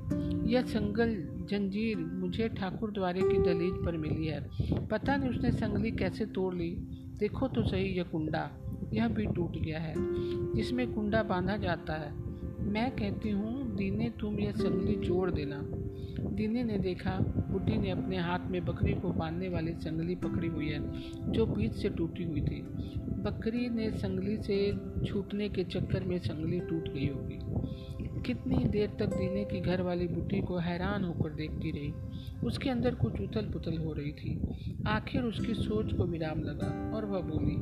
यह 0.52 0.62
संगल 0.62 1.14
जंजीर 1.50 1.96
मुझे 1.96 2.48
ठाकुर 2.48 2.90
द्वारे 2.90 3.20
की 3.20 3.38
दलील 3.38 3.84
पर 3.84 3.96
मिली 3.96 4.26
है। 4.26 4.50
पता 4.86 5.16
नहीं 5.16 5.30
उसने 5.30 5.52
संगली 5.52 5.90
कैसे 5.90 6.26
तोड़ 6.26 6.54
ली। 6.54 6.70
देखो 7.18 7.48
तो 7.48 7.62
सही, 7.62 7.84
यह 7.84 8.02
कुंडा। 8.02 8.50
यह 8.92 9.08
भी 9.08 9.26
टूट 9.26 9.52
गया 9.52 9.78
है, 9.78 9.94
जिसमें 10.54 10.94
कुंडा 10.94 11.22
बांधा 11.22 11.56
जाता 11.56 11.92
है। 11.92 12.12
मैं 12.62 12.90
कहती 12.90 13.30
हूँ, 13.30 13.76
दीने 13.76 14.12
तुम 14.20 14.40
यह 14.40 14.52
संगली 14.52 14.94
जोड़ 14.94 15.30
देना। 15.30 15.56
दीने 16.36 16.64
ने 16.64 16.78
देखा 16.78 17.10
बुढ़ी 17.50 17.76
ने 17.78 17.90
अपने 17.90 18.16
हाथ 18.18 18.38
में 18.46 18.64
बकरी 18.64 18.92
को 18.92 19.08
बांधने 19.08 19.48
वाली 19.48 19.72
संगली 19.72 20.14
पकड़ी 20.14 20.48
हुई 20.48 20.68
है, 20.68 20.80
जो 21.32 21.46
बीच 21.46 21.72
से 21.72 21.88
टूटी 21.88 22.24
हुई 22.24 22.40
थी। 22.40 22.62
बकरी 23.22 23.68
ने 23.68 23.90
संगली 23.90 24.36
से 24.36 24.72
छूटने 25.06 25.48
के 25.48 25.64
चक्कर 25.64 26.04
में 26.04 26.18
संगली 26.18 26.60
टूट 26.60 26.88
गई 26.88 27.08
होगी। 27.08 27.38
कितनी 28.22 28.64
देर 28.64 28.90
तक 28.98 29.06
दीने 29.06 29.44
की 29.44 29.60
घर 29.60 29.82
वाली 29.82 30.08
बुढ़ी 30.08 30.40
को 30.40 30.56
हैरान 30.56 31.04
होकर 31.04 31.30
देखती 31.30 31.70
रही। 31.70 31.92
उसके 32.46 32.70
अंदर 32.70 32.94
कुछ 32.94 33.20
उथल 33.20 33.46
पुथल 33.46 33.78
हो 33.78 33.92
रही 33.92 34.12
थी। 34.12 34.40
आखिर 34.86 35.22
उसकी 35.22 35.54
सोच 35.54 35.94
को 35.94 36.04
विराम 36.04 36.40
लगा 36.40 36.96
और 36.96 37.04
वह 37.04 37.20
बोली, 37.20 37.56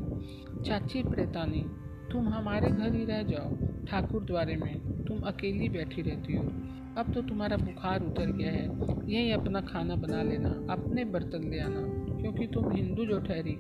चाची 0.64 1.02
प्रेतानी, 1.02 1.64
तुम 2.12 2.28
हमारे 2.28 2.70
घर 2.70 2.94
ही 2.94 3.04
रह 3.04 3.22
जाओ। 3.22 3.56
ठाकुर 3.86 4.24
द्वारे 4.24 4.56
में 4.56 5.04
तुम 5.04 5.20
अकेली 5.20 5.68
बैठी 5.68 6.02
रहती 6.02 6.36
हो। 6.36 6.52
अब 6.98 7.12
तो 7.12 7.22
तुम्हारा 7.22 7.56
बुखार 7.56 8.02
उतर 8.02 8.26
गया 8.26 8.50
है। 8.50 8.64
यही 9.12 9.30
अपना 9.30 9.60
खाना 9.60 9.96
बना 9.96 10.22
लेना, 10.22 10.48
अपने 10.70 11.04
बर्तन 11.04 11.50
ले 11.50 11.60
आना, 11.60 12.14
क्योंकि 12.22 12.46
तुम 12.46 12.72
हिंदू 12.72 13.04
जो 13.04 13.20
ठहरी। 13.20 13.56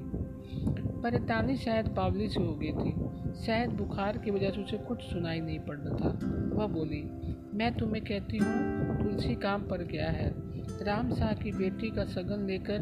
परेशानी 1.02 1.56
शायद 1.56 1.88
पावली 1.88 2.28
से 2.28 2.40
हो 2.40 2.54
गई 2.54 2.72
थी। 2.72 2.92
शायद 3.46 3.70
बुखार 3.70 4.18
की 4.18 4.30
वजह 4.30 4.50
से 4.50 4.62
उसे 4.62 4.76
कुछ 4.76 5.02
सुनाई 5.02 5.40
नहीं 5.40 5.58
पड़ 5.58 5.78
रहा 5.78 5.98
था। 5.98 6.18
वह 6.56 6.66
बोली, 6.66 7.02
मैं 7.54 7.74
तुम्हें 7.74 8.04
कहती 8.04 8.36
हूँ, 8.36 8.96
तुलसी 9.02 9.34
काम 9.34 9.62
पर 9.62 9.84
गया 9.84 10.10
है। 10.10 10.34
राम 10.84 11.14
शाह 11.14 11.32
की 11.32 11.52
बेटी 11.52 11.90
का 11.90 12.04
सगन 12.04 12.46
लेकर 12.46 12.78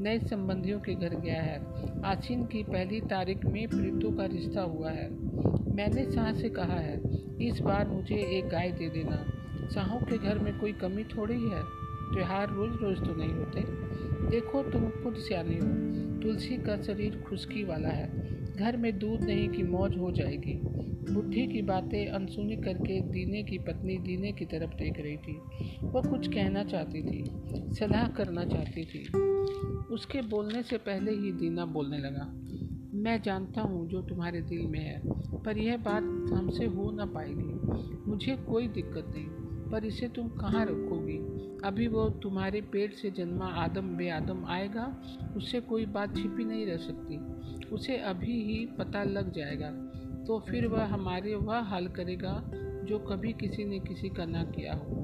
नए 0.00 0.18
संबंधियों 0.18 0.80
के 0.80 0.94
घर 0.94 1.14
गया 1.20 1.42
है। 1.42 1.62
आशीन 2.02 2.44
की 2.44 2.62
पहली 2.62 3.00
तारीख 3.00 3.44
में 3.44 3.68
प्रीतों 3.68 4.12
का 4.12 4.24
रिश्ता 4.24 4.62
हुआ 4.62 4.90
है। 4.90 5.10
मैंने 5.74 6.10
शाह 6.12 6.32
से 6.32 6.48
कहा 6.48 6.74
है, 6.74 7.00
इस 7.46 7.60
बार 7.60 7.88
मुझे 7.88 8.14
एक 8.14 8.48
गाय 8.48 8.70
दे 8.70 8.88
देना। 8.88 9.24
शाहों 9.74 10.00
के 10.00 10.18
घर 10.18 10.38
में 10.38 10.58
कोई 10.58 10.72
कमी 10.72 11.04
थोड़ी 11.04 11.48
है, 11.48 11.62
त्योहार 12.14 12.50
रोज 12.50 12.72
रोज 12.82 12.98
तो 12.98 13.14
नहीं 13.14 13.32
होते। 13.32 13.60
देखो, 14.30 14.62
तुम 14.62 14.90
खुद 14.90 15.14
सियानी 15.14 15.54
हो। 15.54 15.96
तुलसी 16.22 16.56
का 16.56 16.82
शरीर 16.82 17.24
खुशकी 17.28 17.64
वाला 17.64 17.88
है। 17.88 18.36
घर 18.56 18.76
में 18.76 18.98
दूध 18.98 19.20
नहीं 19.20 19.48
की 19.48 19.62
मौज 19.62 19.98
हो 19.98 20.10
जाएगी। 20.10 20.60
बुढ़ी 21.12 21.46
की 21.46 21.62
बातें 21.62 22.06
अनसुनी 22.06 22.56
करके 22.56 23.00
दीने 23.00 23.42
की 23.42 23.58
पत्नी 23.58 23.98
दीने 23.98 24.32
की 24.32 24.44
तरफ़ 24.44 24.70
देख 24.70 25.00
रही 25.00 25.16
थी। 25.16 25.40
वह 25.82 26.02
कुछ 26.02 26.28
कहना 26.34 26.64
चाहती 26.64 27.02
थी, 27.02 27.24
सलाह 27.74 28.08
करना 28.08 28.44
चाहती 28.44 28.84
थी। 28.84 29.18
उसके 29.94 30.22
बोलने 30.22 30.62
से 30.62 30.76
पहले 30.76 31.12
ही 31.12 31.32
दीना 31.32 31.66
बोलने 31.66 31.98
लगा, 31.98 32.32
मैं 32.94 33.22
जानता 33.22 33.60
हूँ 33.60 33.88
जो 33.88 34.02
तुम्हारे 34.02 34.40
दिल 34.40 34.66
में 34.66 34.80
है, 34.80 35.02
पर 35.42 35.58
यह 35.58 35.76
बात 35.76 36.02
हमसे 36.32 36.64
हो 36.64 36.90
ना 36.90 37.06
पाएगी। 37.06 37.56
मुझे 38.10 38.36
कोई 38.36 38.68
दिक्कत 38.68 39.06
नहीं। 39.16 39.45
पर 39.70 39.84
इसे 39.84 40.08
तुम 40.08 40.28
कहाँ 40.28 40.64
रखोगी? 40.64 41.18
अभी 41.64 41.88
वो 41.88 42.08
तुम्हारे 42.08 42.60
पेट 42.60 42.94
से 42.94 43.10
जन्मा 43.10 43.46
आदम 43.46 43.96
बे 43.96 44.08
आदम 44.08 44.44
आएगा, 44.44 45.02
उससे 45.36 45.60
कोई 45.60 45.86
बात 45.86 46.16
छिपी 46.16 46.44
नहीं 46.44 46.66
रह 46.66 46.76
सकती। 46.76 47.16
उसे 47.68 47.96
अभी 47.96 48.44
ही 48.44 48.66
पता 48.66 49.04
लग 49.04 49.32
जाएगा। 49.32 49.70
तो 50.26 50.40
फिर 50.40 50.66
वह 50.66 50.84
हमारे, 50.84 51.34
वह 51.34 51.58
हाल 51.58 51.88
करेगा 51.88 52.50
जो 52.84 52.98
कभी 52.98 53.32
किसी 53.32 53.64
ने 53.64 53.78
किसी 53.78 54.08
का 54.08 54.24
ना 54.24 54.44
किया 54.44 54.74
हो। 54.74 55.02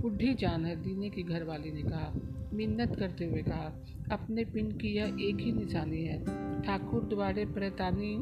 बुढ़ी 0.00 0.34
जान 0.34 0.64
है 0.64 0.76
दीने 0.76 1.10
की 1.10 1.22
घरवाली 1.22 1.72
ने 1.72 1.82
कहा, 1.82 2.14
मिन्नत 2.52 2.96
करते 2.96 3.24
हुए 3.24 3.42
कहा, 3.42 3.84
अपने 4.12 4.44
पिन 4.44 4.72
की 4.72 4.88
यह 4.88 5.16
एक 5.20 5.36
ही 5.36 5.52
निशानी 5.52 6.04
है। 6.04 6.24
ठाकुर 6.62 7.02
द्वारे 7.02 7.44
प्रतानी 7.44 8.16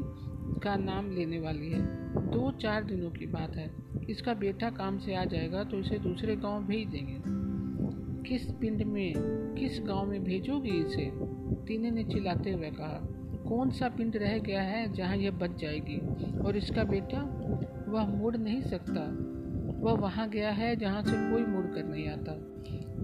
का 0.63 0.75
नाम 0.75 1.11
लेने 1.11 1.39
वाली 1.39 1.71
है। 1.71 1.81
दो 2.31 2.51
चार 2.51 2.83
दिनों 2.83 3.11
की 3.11 3.25
बात 3.25 3.55
है। 3.55 3.86
इसका 4.09 4.33
बेटा 4.33 4.69
काम 4.69 4.97
से 4.97 5.15
आ 5.15 5.25
जाएगा 5.25 5.63
तो 5.63 5.79
इसे 5.79 5.99
दूसरे 5.99 6.35
गाँव 6.35 6.63
भेज 6.63 6.87
देंगे। 6.87 7.21
किस 8.29 8.51
पिंड 8.51 8.83
में, 8.83 9.13
किस 9.59 9.81
गाँव 9.83 10.05
में 10.05 10.23
भेजोगी 10.23 10.69
इसे? 10.69 11.11
तीने 11.67 11.91
ने 11.91 12.03
चिल्लाते 12.03 12.51
हुए 12.51 12.71
कहा, 12.71 13.07
कौन 13.49 13.69
सा 13.69 13.89
पिंड 13.89 14.15
रह 14.15 14.37
गया 14.37 14.61
है 14.61 14.93
जहाँ 14.93 15.17
यह 15.17 15.31
बच 15.31 15.61
जाएगी? 15.61 15.97
और 16.39 16.57
इसका 16.57 16.83
बेटा? 16.83 17.21
वह 17.87 18.07
मुड़ 18.07 18.37
नहीं 18.37 18.61
सकता। 18.61 19.17
वह 19.79 19.93
वहाँ 19.93 20.29
गया 20.29 20.51
है 20.51 20.75
जहाँ 20.75 21.03
से 21.03 21.11
कोई 21.11 21.45
मुड़ 21.45 21.65
कर 21.65 21.85
नहीं 21.85 22.07
आता। 22.07 22.37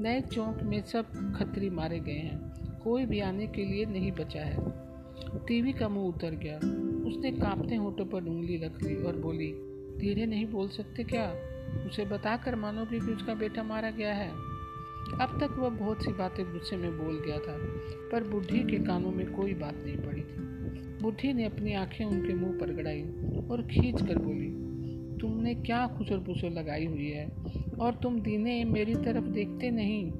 नए 0.02 0.22
चौक 0.22 0.64
में 0.64 0.82
सब 0.82 1.36
खतरी 1.36 1.70
मारे 1.70 2.00
गए 2.00 2.12
हैं। 2.12 2.54
कोई 2.84 3.06
भी 3.06 3.20
आने 3.20 3.48
के 3.48 3.66
लिए 3.66 3.86
नहीं 3.86 4.12
बचा 4.12 4.42
है। 4.42 4.58
टीवी 5.48 5.74
का 5.74 5.90
मुँह 5.90 6.06
उतर 6.06 6.32
गया। 6.32 6.58
उसने 7.10 7.32
कांपते 7.32 7.76
होठों 7.76 8.06
पर 8.06 8.24
उंगली 8.24 8.58
रख 8.58 8.84
ली 8.84 8.96
और 8.96 9.16
बोली 9.16 9.73
धीरे 9.98 10.26
नहीं 10.26 10.46
बोल 10.46 10.68
सकते 10.68 11.04
क्या? 11.04 11.34
उसे 11.88 12.06
बताकर 12.06 12.56
मानोगे 12.56 13.00
कि 13.00 13.12
उसका 13.12 13.34
बेटा 13.34 13.64
मारा 13.64 13.92
गया 13.92 14.14
है। 14.14 14.30
अब 15.22 15.38
तक 15.40 15.60
वह 15.60 15.70
बहुत 15.70 16.04
सी 16.04 16.12
बातें 16.12 16.54
गुस्से 16.54 16.78
में 16.78 16.98
बोल 16.98 17.24
गया 17.26 17.38
था, 17.38 17.58
पर 18.12 18.24
बुढ़ी 18.24 18.60
के 18.60 18.84
कानों 18.84 19.12
में 19.12 19.32
कोई 19.32 19.54
बात 19.54 19.76
नहीं 19.86 19.98
पड़ी 19.98 20.22
थी। 20.22 20.54
बुढ़ी 21.04 21.34
ने 21.34 21.46
अपनी 21.46 21.74
आँखें 21.74 22.06
उनके 22.06 22.34
मुँह 22.34 22.60
पर 22.60 22.74
गड़ाई 22.74 23.02
और 23.50 23.62
खींच 23.62 24.02
कर 24.02 24.18
बोली, 24.18 24.64
तुमने 25.18 25.56
क्या 25.56 25.88
खुसर 25.88 26.18
पुसर 26.18 26.50
लगाई 26.50 26.86
हुई 26.86 27.10
है? 27.10 27.32
और 27.80 28.00
तुम 28.04 28.20
दीने 28.20 28.64
मेरी 28.64 28.96
तरफ़ 28.96 29.26
देखते 29.26 29.72
नहीं? 29.72 30.12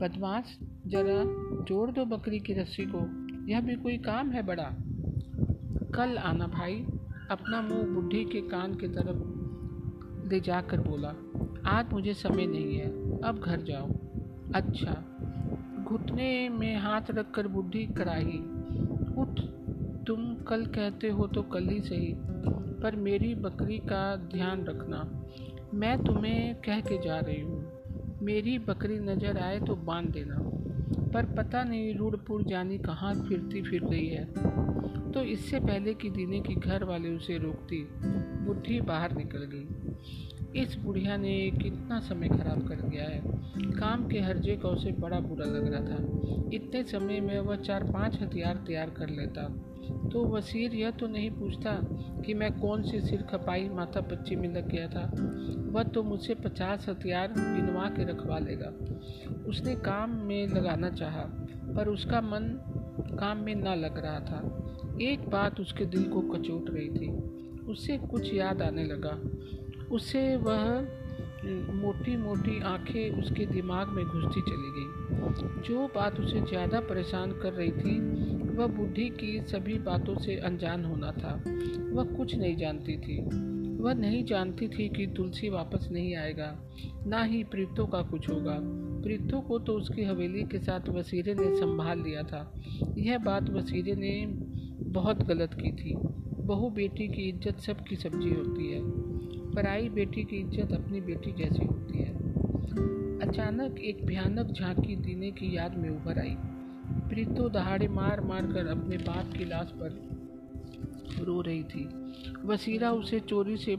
बदमाश, 0.00 0.58
जरा 0.86 1.24
जोड़ 1.64 1.90
दो 1.90 2.04
बकरी 2.04 2.38
की 2.38 2.52
रस्सी 2.52 2.84
को। 2.86 3.24
यह 3.48 3.60
भी 3.60 3.74
कोई 3.74 3.96
काम 3.96 4.30
है 4.30 4.42
बड़ा। 4.42 4.76
कल 5.94 6.18
आना 6.18 6.46
भाई। 6.46 6.86
अपना 7.30 7.60
मुँह 7.62 7.82
बुढ़ी 7.82 8.24
के 8.24 8.40
कान 8.40 8.74
की 8.74 8.88
तरफ़ 8.88 10.28
ले 10.28 10.40
जाकर 10.40 10.80
बोला, 10.80 11.14
आज 11.66 11.92
मुझे 11.92 12.14
समय 12.14 12.46
नहीं 12.46 12.76
है, 12.76 12.88
अब 13.20 13.38
घर 13.38 13.60
जाओ। 13.60 13.88
अच्छा। 14.54 15.04
घुटने 15.84 16.48
में 16.48 16.76
हाथ 16.76 17.10
रखकर 17.10 17.48
बुढ़ी 17.48 17.86
कराही, 17.86 18.38
उठ, 19.20 19.40
तुम 20.06 20.34
कल 20.34 20.66
कहते 20.66 21.08
हो 21.08 21.26
तो 21.26 21.42
कल 21.42 21.68
ही 21.68 21.80
सही, 21.80 22.14
पर 22.82 22.96
मेरी 22.96 23.34
बकरी 23.34 23.78
का 23.78 24.16
ध्यान 24.16 24.64
रखना, 24.64 25.24
मैं 25.74 26.04
तुम्हें 26.04 26.54
कह 26.54 26.80
के 26.80 27.02
जा 27.02 27.18
रही 27.18 27.40
हूँ। 27.40 27.72
मेरी 28.22 28.58
बकरी 28.58 28.98
नज़र 28.98 29.38
आए 29.38 29.60
तो 29.60 29.76
बाँध 29.76 30.10
देना। 30.10 30.53
पर 31.14 31.24
पता 31.24 31.64
नहीं 31.64 31.94
रूढ़पुर 31.94 32.42
जानी 32.42 32.78
कहाँ 32.78 33.14
फिरती 33.14 33.62
फिर 33.62 33.84
गई 33.84 34.06
है। 34.06 34.24
तो 35.12 35.22
इससे 35.22 35.60
पहले 35.60 35.94
कि 35.94 36.10
दीने 36.10 36.40
की 36.40 36.54
घर 36.54 36.84
वाले 36.84 37.10
उसे 37.10 37.38
रोकती, 37.38 37.88
बुढ़ी 38.44 38.80
बाहर 38.80 39.16
निकल 39.16 39.38
गई। 39.38 39.68
इस 40.60 40.76
बुढ़िया 40.76 41.16
ने 41.16 41.50
कितना 41.50 42.00
समय 42.00 42.28
खराब 42.28 42.68
कर 42.68 42.74
दिया 42.74 43.04
है। 43.04 43.22
काम 43.72 44.08
के 44.08 44.20
हर्जे 44.20 44.56
का 44.56 44.68
उसे 44.68 44.92
बड़ा 44.92 45.20
बुरा 45.20 45.44
लग 45.44 45.72
रहा 45.72 45.80
था। 45.80 46.24
इतने 46.54 46.84
समय 46.84 47.20
में 47.20 47.40
वह 47.40 47.56
चार 47.56 47.84
पाँच 47.84 48.20
हथियार 48.22 48.56
तैयार 48.56 48.90
कर 48.90 49.08
लेता। 49.08 49.73
तो 50.12 50.24
वसीर 50.26 50.74
यह 50.74 50.90
तो 50.90 51.06
नहीं 51.06 51.30
पूछता 51.30 51.72
कि 52.24 52.34
मैं 52.34 52.50
कौन 52.60 52.82
सी 52.82 53.00
सिर 53.00 53.22
खपाई 53.22 53.68
माता 53.68 54.00
बच्ची 54.00 54.36
में 54.36 54.48
लग 54.54 54.68
गया 54.68 54.88
था। 54.88 55.04
वह 55.72 55.82
तो 55.82 56.02
मुझसे 56.02 56.34
पचास 56.34 56.88
हथियार 56.88 57.32
गिनवा 57.32 57.88
के 57.88 58.04
रखवा 58.04 58.38
लेगा। 58.38 58.72
उसने 59.48 59.74
काम 59.74 60.10
में 60.10 60.46
लगाना 60.46 60.90
चाहा, 60.90 61.22
पर 61.76 61.88
उसका 61.88 62.20
मन 62.20 62.48
काम 63.18 63.38
में 63.38 63.54
न 63.54 63.74
लग 63.74 63.98
रहा 63.98 64.20
था। 64.20 64.98
एक 65.02 65.28
बात 65.28 65.60
उसके 65.60 65.84
दिल 65.84 66.04
को 66.04 66.20
कचोट 66.22 66.70
रही 66.70 66.88
थी 66.88 67.08
उससे 67.64 67.98
कुछ 67.98 68.32
याद 68.34 68.62
आने 68.62 68.84
लगा। 68.84 69.18
उससे 69.94 70.36
वह 70.36 70.62
मोटी 71.74 72.16
मोटी 72.16 72.60
आँखें 72.62 73.22
उसके 73.22 73.46
दिमाग 73.46 73.88
में 73.88 74.04
घुसती 74.04 74.40
चली 74.40 74.70
गई। 74.76 75.62
जो 75.68 75.86
बात 75.94 76.20
उसे 76.20 76.40
ज़्यादा 76.40 76.80
परेशान 76.80 77.32
कर 77.32 77.52
रही 77.52 77.70
थी 77.70 77.98
वह 78.54 78.66
बुढ़ी 78.66 79.08
की 79.10 79.40
सभी 79.40 79.78
बातों 79.78 80.16
से 80.18 80.36
अनजान 80.36 80.84
होना 80.84 81.10
था। 81.12 81.42
वह 81.92 82.04
कुछ 82.16 82.34
नहीं 82.34 82.56
जानती 82.56 82.96
थी। 82.96 83.20
वह 83.82 83.94
नहीं 83.94 84.24
जानती 84.24 84.68
थी 84.68 84.88
कि 84.88 85.06
तुलसी 85.06 85.48
वापस 85.48 85.88
नहीं 85.92 86.16
आएगा, 86.16 86.56
ना 87.06 87.22
ही 87.22 87.44
प्रीतों 87.44 87.86
का 87.86 88.02
कुछ 88.02 88.28
होगा। 88.28 88.58
प्रीतों 89.02 89.40
को 89.40 89.58
तो 89.58 89.72
उसकी 89.72 90.04
हवेली 90.04 90.42
के 90.42 90.58
साथ 90.58 90.88
वसीरे 90.88 91.34
ने 91.34 91.54
संभाल 91.56 92.02
लिया 92.02 92.22
था। 92.22 92.62
यह 92.98 93.18
बात 93.18 93.50
वसीरे 93.50 93.94
ने 93.94 94.26
बहुत 94.90 95.22
गलत 95.22 95.54
की 95.54 95.72
थी। 95.72 95.94
बहू 96.46 96.70
बेटी 96.70 97.08
की 97.08 97.28
इज़्ज़त 97.28 97.60
सबकी 97.60 97.96
सब्ज़ी 97.96 98.30
होती 98.30 98.70
है। 98.70 98.80
पराई 99.52 99.88
बेटी 99.88 100.24
की 100.24 100.36
इज़्ज़त 100.36 100.72
अपनी 100.72 101.00
बेटी 101.00 101.32
जैसी 101.32 101.64
होती 101.64 101.98
है। 101.98 102.12
अचानक 103.28 103.78
एक 103.78 104.04
भयानक 104.06 104.52
झांकी 104.52 104.96
दीने 104.96 105.30
की 105.30 105.56
याद 105.56 105.78
में 105.78 105.90
उभर 105.90 106.18
आई। 106.18 106.36
प्रीतो 107.08 107.48
दहाड़े 107.48 107.88
मार 107.88 108.20
मार 108.20 108.46
कर 108.46 108.66
अपने 108.66 108.96
बाप 108.96 109.32
की 109.38 109.44
लाश 109.44 109.72
पर 109.74 111.24
रो 111.24 111.40
रही 111.40 111.62
थी। 111.62 111.84
वसीरा 112.44 112.92
उसे 112.92 113.20
चोरी 113.20 113.56
से, 113.56 113.76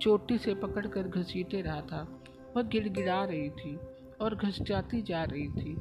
चोटी 0.00 0.38
से 0.38 0.54
पकड़कर 0.54 1.02
घसीटे 1.02 1.60
रहा 1.60 1.80
था। 1.80 2.22
वह 2.56 2.62
गिड़गिड़ा 2.62 3.24
रही 3.24 3.50
थी 3.50 3.78
और 4.20 4.34
घसजाती 4.34 5.02
जा 5.02 5.24
रही 5.24 5.48
थी। 5.48 5.74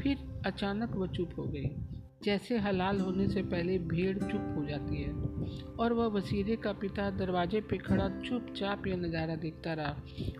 फिर 0.00 0.16
अचानक 0.46 0.96
वह 0.96 1.06
चुप 1.06 1.30
हो 1.38 1.42
गई। 1.42 1.70
जैसे 2.24 2.58
हलाल 2.58 3.00
होने 3.00 3.28
से 3.28 3.42
पहले 3.42 3.78
भीड़ 3.78 4.18
चुप 4.18 4.54
हो 4.58 4.64
जाती 4.64 5.02
है 5.02 5.12
और 5.78 5.92
वह 5.92 6.06
वसीरे 6.06 6.56
का 6.56 6.72
पिता 6.72 7.10
दरवाजे 7.10 7.60
पे 7.60 7.76
खड़ा 7.76 8.08
चुपचाप 8.08 8.86
यह 8.86 8.96
नज़ारा 8.96 9.36
देखता 9.36 9.74
रहा। 9.74 9.96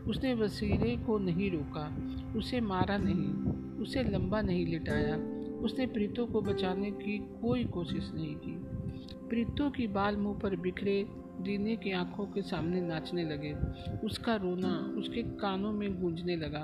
उसने 0.07 0.35
वसीरे 0.35 0.97
को 0.97 1.19
नहीं 1.19 1.51
रोका, 1.51 1.87
उसे 2.39 2.61
मारा 2.61 2.97
नहीं, 2.97 3.29
उसे 3.83 4.03
लंबा 4.03 4.41
नहीं 4.41 4.67
लिटाया। 4.67 5.36
उसने 5.63 5.87
प्रीतों 5.87 6.27
को 6.27 6.41
बचाने 6.41 6.91
की 6.91 7.19
कोई 7.19 7.65
कोशिश 7.65 8.11
नहीं 8.15 8.37
की। 8.37 8.57
प्रीतों 9.29 9.71
की 9.71 9.87
बाल 9.87 10.17
मुँह 10.17 10.39
पर 10.39 10.57
बिखरे, 10.57 11.07
दीने 11.41 11.77
की 11.77 11.93
आँखों 11.93 12.27
के 12.27 12.43
सामने 12.43 12.81
नाचने 12.81 13.25
लगे। 13.25 13.53
उसका 14.07 14.37
रोना 14.37 14.95
उसके 14.99 15.23
कानों 15.23 15.73
में 15.73 16.01
गूंजने 16.01 16.37
लगा। 16.37 16.61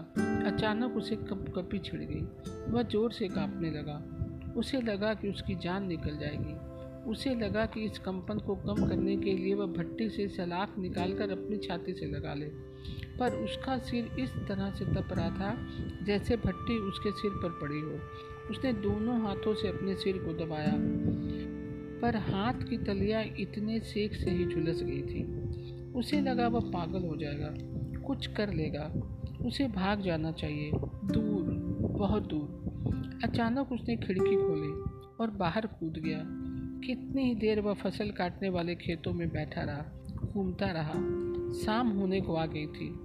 अचानक 0.46 0.96
उसे 0.96 1.16
कप 1.16 1.52
कपी 1.56 1.78
छिड़ 1.78 2.00
गई। 2.00 2.20
वह 2.72 2.82
ज़ोर 2.82 3.12
से 3.12 3.28
कांपने 3.28 3.70
लगा। 3.70 4.18
उसे 4.56 4.80
लगा 4.80 5.14
कि 5.14 5.28
उसकी 5.28 5.54
जान 5.54 5.86
निकल 5.86 6.18
जाएगी। 6.18 6.72
उसे 7.10 7.34
लगा 7.34 7.66
कि 7.66 7.84
इस 7.84 7.98
कंपन 7.98 8.38
को 8.38 8.54
कम 8.54 8.88
करने 8.88 9.16
के 9.16 9.32
लिए 9.32 9.54
वह 9.54 9.66
भट्टी 9.66 10.08
से 10.08 10.28
सलाख 10.28 10.78
निकालकर 10.78 11.30
अपनी 11.30 11.58
छाती 11.58 11.92
से 11.92 12.06
लगा 12.06 12.34
ले। 12.34 12.46
पर 13.18 13.32
उसका 13.34 13.78
सिर 13.78 14.04
इस 14.20 14.30
तरह 14.30 14.70
से 14.70 14.84
तप 14.84 15.08
रहा 15.12 15.30
था 15.30 15.56
जैसे 16.04 16.36
भट्टी 16.36 16.78
उसके 16.78 17.10
सिर 17.10 17.30
पर 17.30 17.48
पड़ी 17.48 17.80
हो। 17.80 17.98
उसने 18.52 18.72
दोनों 18.72 19.20
हाथों 19.22 19.54
से 19.54 19.68
अपने 19.68 19.94
सिर 19.94 20.18
को 20.18 20.32
दबाया, 20.32 20.72
पर 22.00 22.16
हाथ 22.16 22.52
की 22.52 22.78
तलिया 22.78 23.20
इतने 23.20 23.80
सेक 23.80 24.14
से 24.14 24.30
ही 24.30 24.46
झुलस 24.46 24.82
गई 24.82 25.02
थी। 25.02 25.22
उसे 25.92 26.20
लगा 26.20 26.48
वह 26.48 26.60
पागल 26.60 27.02
हो 27.02 27.16
जाएगा, 27.16 27.54
कुछ 28.02 28.26
कर 28.26 28.52
लेगा। 28.52 28.92
उसे 29.46 29.68
भाग 29.68 30.00
जाना 30.00 30.32
चाहिए, 30.32 30.70
दूर, 31.12 31.42
बहुत 31.98 32.28
दूर। 32.28 33.20
अचानक 33.24 33.72
उसने 33.72 33.96
खिड़की 33.96 34.36
खोली 34.36 34.90
और 35.20 35.30
बाहर 35.30 35.66
कूद 35.66 35.92
गया। 35.92 36.18
कितनी 36.86 37.24
ही 37.24 37.34
देर 37.34 37.60
वह 37.60 37.74
फ़सल 37.74 38.10
काटने 38.10 38.48
वाले 38.48 38.74
खेतों 38.74 39.12
में 39.12 39.28
बैठा 39.28 39.62
रहा, 39.62 39.84
घूमता 40.16 40.66
रहा, 40.66 40.92
शाम 41.52 41.88
होने 41.88 42.20
को 42.20 42.34
आ 42.34 42.46
गई 42.46 42.66
थी। 42.66 43.00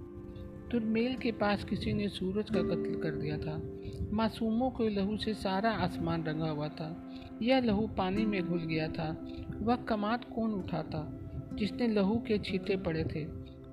तुरमेल 0.70 1.16
के 1.16 1.32
पास 1.32 1.64
किसी 1.64 1.92
ने 1.92 2.08
सूरज 2.08 2.50
का 2.50 2.62
कत्ल 2.62 3.00
कर 3.02 3.10
दिया 3.10 3.38
था। 3.38 3.77
मासूमों 4.12 4.70
के 4.70 4.90
लहू 4.90 5.16
से 5.16 5.34
सारा 5.34 5.70
आसमान 5.70 6.24
रंगा 6.24 6.50
हुआ 6.50 6.68
था। 6.68 7.10
यह 7.42 7.60
लहू 7.60 7.86
पानी 7.86 8.24
में 8.24 8.48
घुल 8.48 8.58
गया 8.58 8.88
था। 8.88 9.26
वह 9.60 9.76
कमात 9.76 10.24
कौन 10.24 10.52
उठाता? 10.52 11.20
जिसने 11.54 11.88
लहू 11.88 12.16
के 12.16 12.38
छीटे 12.38 12.76
पड़े 12.76 13.04
थे। 13.04 13.26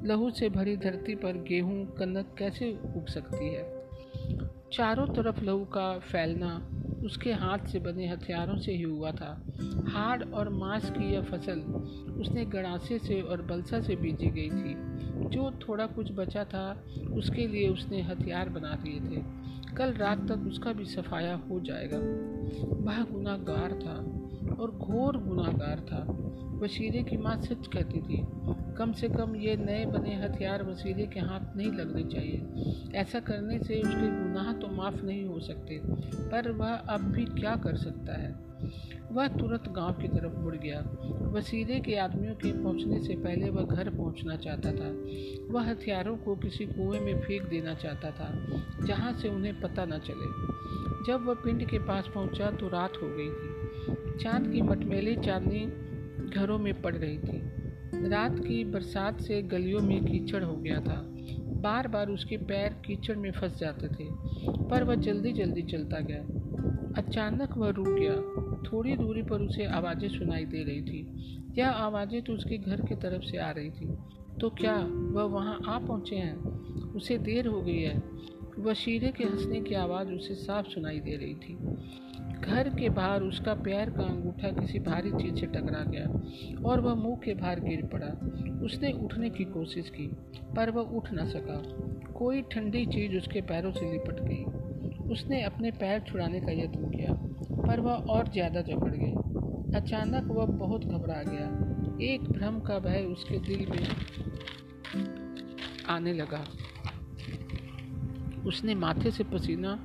लहू 0.07 0.29
से 0.29 0.49
भरी 0.49 0.77
धरती 0.77 1.15
पर 1.15 1.33
गेहूँ, 1.33 1.85
कनक 1.85 2.35
कैसे 2.37 2.79
उग 2.95 3.07
सकती 3.07 3.53
है? 3.53 3.85
चारों 4.73 5.07
तरफ़ 5.07 5.43
लहू 5.43 5.65
का 5.65 5.99
फैलना 5.99 6.69
उसके 7.05 7.33
हाथ 7.33 7.57
से 7.57 7.79
बने 7.79 8.07
हथियारों 8.07 8.57
से 8.57 8.71
ही 8.71 8.81
हुआ 8.81 9.11
था। 9.11 9.45
हाड़ 9.87 10.23
और 10.23 10.49
मांस 10.49 10.89
की 10.89 11.13
यह 11.13 11.21
फ़सल 11.21 11.59
उसने 12.21 12.45
गड़ासे 12.45 12.99
से 12.99 13.21
और 13.21 13.41
बलसा 13.41 13.81
से 13.81 13.95
बीजी 13.95 14.27
गई 14.27 14.49
थी। 14.49 14.75
जो 15.29 15.51
थोड़ा 15.51 15.85
कुछ 15.85 16.11
बचा 16.11 16.43
था, 16.43 16.83
उसके 17.13 17.47
लिए 17.47 17.69
उसने 17.69 18.01
हथियार 18.01 18.49
बना 18.49 18.71
दिए 18.71 18.99
थे। 18.99 19.23
कल 19.77 19.93
रात 19.93 20.27
तक 20.29 20.47
उसका 20.47 20.73
भी 20.73 20.85
सफाया 20.85 21.35
हो 21.49 21.59
जाएगा। 21.59 21.97
वह 22.85 23.03
गुनागार 23.03 23.73
था 23.73 23.95
और 24.55 24.71
घोर 24.71 25.17
गुनागार 25.17 25.79
था। 25.79 26.05
वसीरे 26.61 27.03
की 27.03 27.17
माँ 27.17 27.35
सच 27.41 27.67
कहती 27.67 28.01
थी, 28.01 28.21
कम 28.77 28.91
से 28.93 29.07
कम 29.09 29.35
ये 29.35 29.55
नए 29.55 29.85
बने 29.85 30.15
हथियार 30.15 30.63
वसीले 30.63 31.05
के 31.07 31.19
हाथ 31.19 31.55
नहीं 31.57 31.71
लगने 31.71 32.03
चाहिए। 32.03 32.91
ऐसा 32.95 33.19
करने 33.19 33.59
से 33.59 33.81
उसके 33.81 34.07
गुनाह 34.07 34.53
तो 34.53 34.67
माफ़ 34.67 35.01
नहीं 35.01 35.25
हो 35.25 35.39
सकते, 35.39 35.79
पर 36.31 36.51
वह 36.51 36.73
अब 36.73 37.01
भी 37.01 37.25
क्या 37.25 37.55
कर 37.55 37.75
सकता 37.75 38.21
है? 38.21 38.44
वह 39.11 39.27
तुरंत 39.27 39.63
गाँव 39.69 39.93
की 39.93 40.07
तरफ़ 40.07 40.39
मुड़ 40.39 40.55
गया। 40.55 40.79
वसीले 41.31 41.79
के 41.79 41.95
आदमियों 41.95 42.35
के 42.35 42.63
पहुँचने 42.63 42.99
से 43.03 43.15
पहले 43.15 43.49
वह 43.49 43.63
घर 43.63 43.89
पहुँचना 43.89 44.35
चाहता 44.35 44.71
था। 44.71 44.89
वह 45.53 45.69
हथियारों 45.69 46.17
को 46.17 46.35
किसी 46.35 46.65
कुएँ 46.65 46.99
में 46.99 47.21
फेंक 47.21 47.43
देना 47.43 47.73
चाहता 47.73 48.11
था, 48.11 48.47
जहाँ 48.85 49.13
से 49.13 49.29
उन्हें 49.29 49.61
पता 49.61 49.85
न 49.85 49.99
चले। 49.99 50.55
जब 51.07 51.25
वह 51.25 51.33
पिंड 51.33 51.69
के 51.69 51.79
पास 51.79 52.07
पहुँचा 52.15 52.51
तो 52.51 52.67
रात 52.67 52.93
हो 53.03 53.07
गई 53.09 53.29
थी। 53.29 54.23
चाँद 54.23 54.51
की 54.51 54.61
मटमेली 54.61 55.15
चांदनी 55.15 55.65
घरों 56.29 56.59
में 56.59 56.81
पड़ 56.81 56.95
रही 56.95 57.17
थी। 57.17 57.41
रात 58.09 58.39
की 58.39 58.63
बरसात 58.63 59.21
से 59.21 59.41
गलियों 59.41 59.81
में 59.81 60.05
कीचड़ 60.05 60.43
हो 60.43 60.55
गया 60.55 60.79
था। 60.79 61.05
बार 61.61 61.87
बार 61.87 62.09
उसके 62.09 62.37
पैर 62.37 62.73
कीचड़ 62.85 63.15
में 63.15 63.31
फंस 63.31 63.59
जाते 63.59 63.87
थे, 63.87 64.09
पर 64.69 64.83
वह 64.83 64.95
जल्दी 64.95 65.31
जल्दी 65.33 65.61
चलता 65.61 65.99
गया। 65.99 66.23
अचानक 66.97 67.57
वह 67.57 67.69
रुक 67.69 67.87
गया। 67.87 68.15
थोड़ी 68.71 68.95
दूरी 68.95 69.21
पर 69.21 69.41
उसे 69.41 69.65
आवाज़ें 69.65 70.09
सुनाई 70.09 70.45
दे 70.45 70.63
रही 70.63 70.81
थी। 70.81 71.07
यह 71.57 71.69
आवाज़ें 71.69 72.21
तो 72.21 72.33
उसके 72.33 72.57
घर 72.57 72.81
की 72.81 72.95
तरफ़ 72.95 73.23
से 73.23 73.37
आ 73.37 73.51
रही 73.51 73.69
थी? 73.69 73.93
तो 74.41 74.49
क्या 74.49 74.79
वह 74.91 75.23
वहाँ 75.23 75.61
आ 75.67 75.79
पहुँचे 75.79 76.15
हैं? 76.15 76.35
उसे 76.93 77.17
देर 77.17 77.47
हो 77.47 77.61
गई 77.61 77.79
है। 77.79 78.03
वशीरे 78.59 79.11
के 79.11 79.23
हंसने 79.23 79.61
की 79.61 79.75
आवाज़ 79.75 80.07
उसे 80.07 80.35
साफ़ 80.35 80.67
सुनाई 80.67 80.99
दे 80.99 81.15
रही 81.15 81.35
थी। 81.35 81.57
घर 82.41 82.69
के 82.69 82.89
बाहर 82.89 83.23
उसका 83.23 83.53
पैर 83.53 83.89
का 83.89 84.03
अंगूठा 84.03 84.49
किसी 84.49 84.79
भारी 84.79 85.11
चीज़ 85.11 85.35
से 85.35 85.45
टकरा 85.45 85.83
गया 85.83 86.07
और 86.69 86.79
वह 86.79 86.95
मुँह 86.95 87.15
के 87.15 87.33
बाहर 87.33 87.59
गिर 87.59 87.85
पड़ा। 87.85 88.07
उसने 88.65 88.91
उठने 88.91 89.29
की 89.29 89.43
कोशिश 89.43 89.89
की, 89.89 90.07
पर 90.55 90.71
वह 90.71 90.81
उठ 90.81 91.09
न 91.13 91.25
सका। 91.25 91.63
कोई 92.11 92.41
ठंडी 92.41 92.85
चीज़ 92.85 93.17
उसके 93.17 93.41
पैरों 93.41 93.71
से 93.71 93.91
लिपट 93.91 94.19
गई। 94.19 94.64
उसने 95.11 95.41
अपने 95.43 95.71
पैर 95.71 95.99
छुड़ाने 95.99 96.39
का 96.39 96.51
यत्न 96.51 96.89
किया, 96.89 97.13
पर 97.67 97.79
वह 97.79 97.93
और 97.93 98.31
ज़्यादा 98.31 98.61
जकड़ 98.61 98.95
गई। 98.95 99.11
अचानक 99.75 100.27
वह 100.31 100.45
बहुत 100.45 100.85
घबरा 100.85 101.23
गया। 101.23 101.47
एक 102.05 102.29
भ्रम 102.31 102.59
का 102.59 102.79
भय 102.79 103.01
उसके 103.01 103.39
दिल 103.39 103.67
में 103.69 103.87
आने 105.89 106.13
लगा। 106.13 106.45
उसने 108.45 108.75
माथे 108.75 109.11
से 109.11 109.23
पसीना 109.23 109.79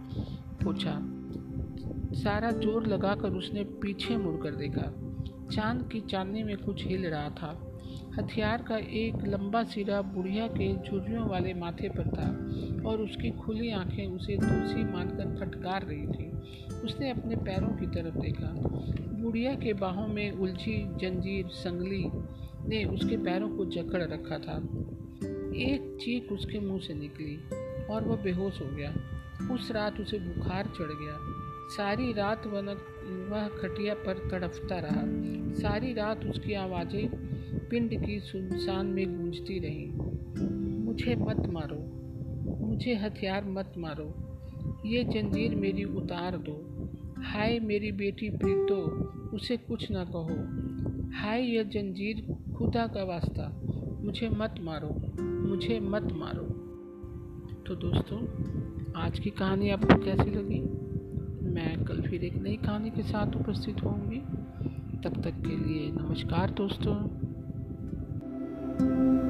पूछा। 0.62 0.98
सारा 2.14 2.50
ज़ोर 2.50 2.87
लगाकर 2.87 3.28
उसने 3.28 3.64
पीछे 3.64 4.16
मुड़कर 4.16 4.54
देखा। 4.54 4.92
चाँद 5.54 5.88
की 5.92 6.00
चांदनी 6.00 6.42
में 6.42 6.56
कुछ 6.56 6.87
हिल 6.87 7.06
रहा 7.06 7.28
था। 7.30 7.69
हथियार 8.18 8.62
का 8.62 8.77
एक 8.77 9.25
लंबा 9.25 9.64
सिरा 9.64 10.03
बुढ़िया 10.03 10.46
के 10.46 10.75
झुर्रियों 10.75 11.29
वाले 11.29 11.55
माथे 11.55 11.88
पर 11.88 12.03
था 12.03 12.29
और 12.90 13.01
उसकी 13.01 13.31
खुली 13.31 13.70
आँखें 13.70 14.07
उसे 14.07 14.37
दोषी 14.37 14.85
मानकर 14.92 15.37
फटकार 15.40 15.83
रही 15.83 16.07
थी। 16.07 16.31
उसने 16.85 17.11
अपने 17.11 17.37
पैरों 17.37 17.68
की 17.68 17.87
तरफ़ 17.87 18.18
देखा। 18.18 18.46
बुढ़िया 19.23 19.55
के 19.55 19.73
बाहों 19.73 20.09
में 20.09 20.33
उलझी 20.33 20.88
जंजीर 20.88 21.46
संगली 21.46 22.05
ने 22.68 22.85
उसके 22.85 23.16
पैरों 23.16 23.49
को 23.49 23.64
जकड़ 23.64 24.03
रखा 24.03 24.38
था। 24.38 24.57
एक 25.57 25.99
चीख 26.01 26.33
उसके 26.33 26.61
मुँह 26.61 26.81
से 26.81 26.94
निकली 26.94 27.38
और 27.87 28.05
वह 28.05 28.16
बेहोश 28.16 28.61
हो 28.61 28.66
गया। 28.66 28.94
उस 29.55 29.70
रात 29.70 30.01
उसे 30.01 30.18
बुखार 30.18 30.64
चढ़ 30.64 30.87
गया। 30.87 31.18
सारी 31.77 32.12
रात 32.12 32.46
वह 32.46 33.49
खटिया 33.49 33.94
पर 33.94 34.29
तड़फता 34.31 34.79
रहा। 34.79 35.03
सारी 35.55 35.92
रात 35.92 36.25
उसकी 36.25 36.53
आवाज़ें 36.55 37.30
पिंड 37.68 38.07
की 38.07 38.20
सुनसान 38.20 38.87
में 38.87 39.18
गूंजती 39.18 39.59
रही। 39.59 39.87
मुझे 40.85 41.14
मत 41.14 41.46
मारो। 41.46 42.01
मुझे 42.66 42.94
हथियार 42.94 43.44
मत 43.44 43.73
मारो। 43.79 44.14
ये 44.87 45.05
जंजीर 45.05 45.55
मेरी 45.55 45.85
उतार 45.85 46.37
दो। 46.37 46.81
हाय 47.23 47.59
मेरी 47.59 47.92
बेटी 47.92 48.31
प्रीतो 48.31 48.77
उसे 49.37 49.57
कुछ 49.57 49.90
ना 49.90 50.05
कहो। 50.05 50.31
हाय 51.12 51.42
यह 51.42 51.62
जंजीर, 51.62 52.37
खुदा 52.55 52.87
का 52.87 53.05
वास्ता। 53.05 53.62
मुझे 54.05 54.29
मत 54.29 54.55
मारो। 54.61 55.23
मुझे 55.23 55.81
मत 55.81 56.12
मारो। 56.12 56.42
तो 57.66 57.75
दोस्तों, 57.75 58.18
आज 58.92 59.18
की 59.18 59.31
कहानी 59.31 59.70
आपको 59.70 60.05
कैसी 60.05 60.31
लगी? 60.31 60.61
मैं 61.51 61.85
कल 61.85 62.03
फिर 62.03 62.25
एक 62.25 62.35
नई 62.35 62.57
कहानी 62.57 62.90
के 62.90 63.03
साथ 63.03 63.37
उपस्थित 63.37 63.83
होंगी 63.85 64.16
तब 65.05 65.23
तक 65.25 65.31
के 65.31 65.68
लिए 65.68 65.92
नमस्कार 65.92 66.51
दोस्तों। 66.51 67.19
Bye. 68.81 69.30